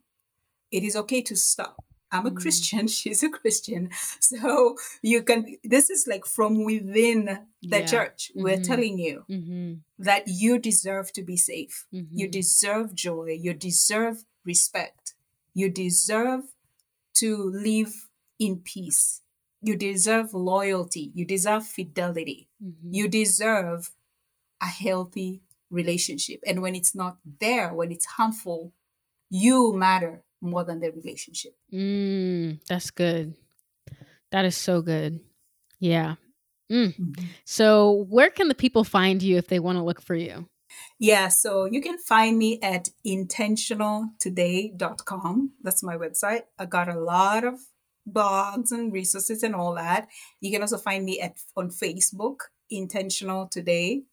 [0.71, 2.35] it is okay to stop i'm a Mm.
[2.41, 3.89] christian she's a christian
[4.19, 7.25] so you can this is like from within
[7.61, 7.85] the Yeah.
[7.85, 8.63] church we're Mhm.
[8.71, 9.79] telling you Mhm.
[9.99, 12.31] that you deserve to be safe you Mhm.
[12.31, 15.13] deserve joy you deserve respect
[15.53, 16.43] you deserve
[17.15, 18.09] to live
[18.39, 19.21] in peace
[19.61, 22.93] you deserve loyalty you deserve fidelity Mhm.
[22.93, 23.91] you deserve
[24.61, 28.73] a healthy relationship and when it's not there when it's harmful
[29.29, 33.35] you matter more than the relationship Mm, that's good.
[34.31, 35.19] That is so good.
[35.79, 36.15] Yeah.
[36.71, 37.17] Mm.
[37.45, 40.47] So, where can the people find you if they want to look for you?
[40.99, 45.51] Yeah, so you can find me at intentionaltoday.com.
[45.61, 46.43] That's my website.
[46.59, 47.59] I got a lot of
[48.09, 50.07] blogs and resources and all that.
[50.39, 52.37] You can also find me at on Facebook,
[52.69, 54.03] Intentional Today,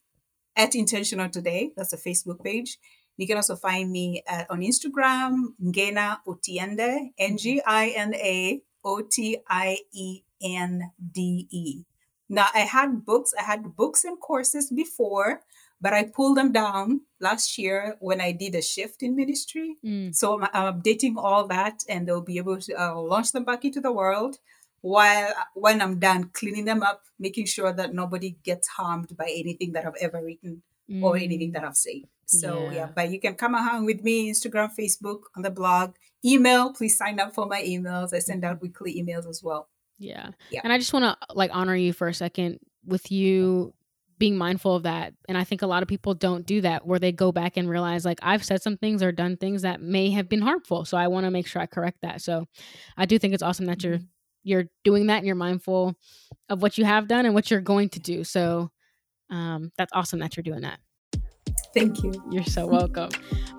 [0.56, 1.72] at Intentional Today.
[1.76, 2.78] That's a Facebook page.
[3.16, 8.62] You can also find me at, on Instagram, Ngina Otiende, N G I N A
[8.84, 11.84] O T I E N D E.
[12.28, 15.40] Now, I had books, I had books and courses before,
[15.80, 19.76] but I pulled them down last year when I did a shift in ministry.
[19.84, 20.14] Mm.
[20.14, 23.64] So I'm, I'm updating all that, and they'll be able to uh, launch them back
[23.64, 24.38] into the world.
[24.80, 29.72] While when I'm done cleaning them up, making sure that nobody gets harmed by anything
[29.72, 30.62] that I've ever written
[31.02, 31.54] or anything Mm.
[31.54, 32.02] that I've said.
[32.26, 32.72] So yeah.
[32.72, 32.88] Yeah.
[32.94, 35.94] but you can come and hang with me, Instagram, Facebook, on the blog,
[36.24, 36.72] email.
[36.72, 38.14] Please sign up for my emails.
[38.14, 39.68] I send out weekly emails as well.
[39.98, 40.30] Yeah.
[40.50, 40.60] Yeah.
[40.62, 43.74] And I just want to like honor you for a second with you
[44.18, 45.14] being mindful of that.
[45.28, 47.68] And I think a lot of people don't do that where they go back and
[47.68, 50.84] realize like I've said some things or done things that may have been harmful.
[50.84, 52.20] So I want to make sure I correct that.
[52.22, 52.46] So
[52.96, 54.08] I do think it's awesome that you're Mhm.
[54.44, 55.94] you're doing that and you're mindful
[56.48, 58.24] of what you have done and what you're going to do.
[58.24, 58.70] So
[59.30, 60.80] um that's awesome that you're doing that.
[61.78, 62.12] Thank you.
[62.30, 63.10] You're so welcome.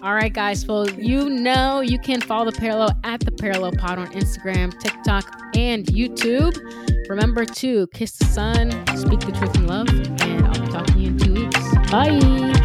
[0.01, 0.65] All right, guys.
[0.65, 5.25] Well, you know you can follow the Parallel at the Parallel Pod on Instagram, TikTok,
[5.55, 6.57] and YouTube.
[7.09, 10.99] Remember to kiss the Son, speak the truth in love, and I'll be talking to
[10.99, 11.91] you in two weeks.
[11.91, 12.58] Bye.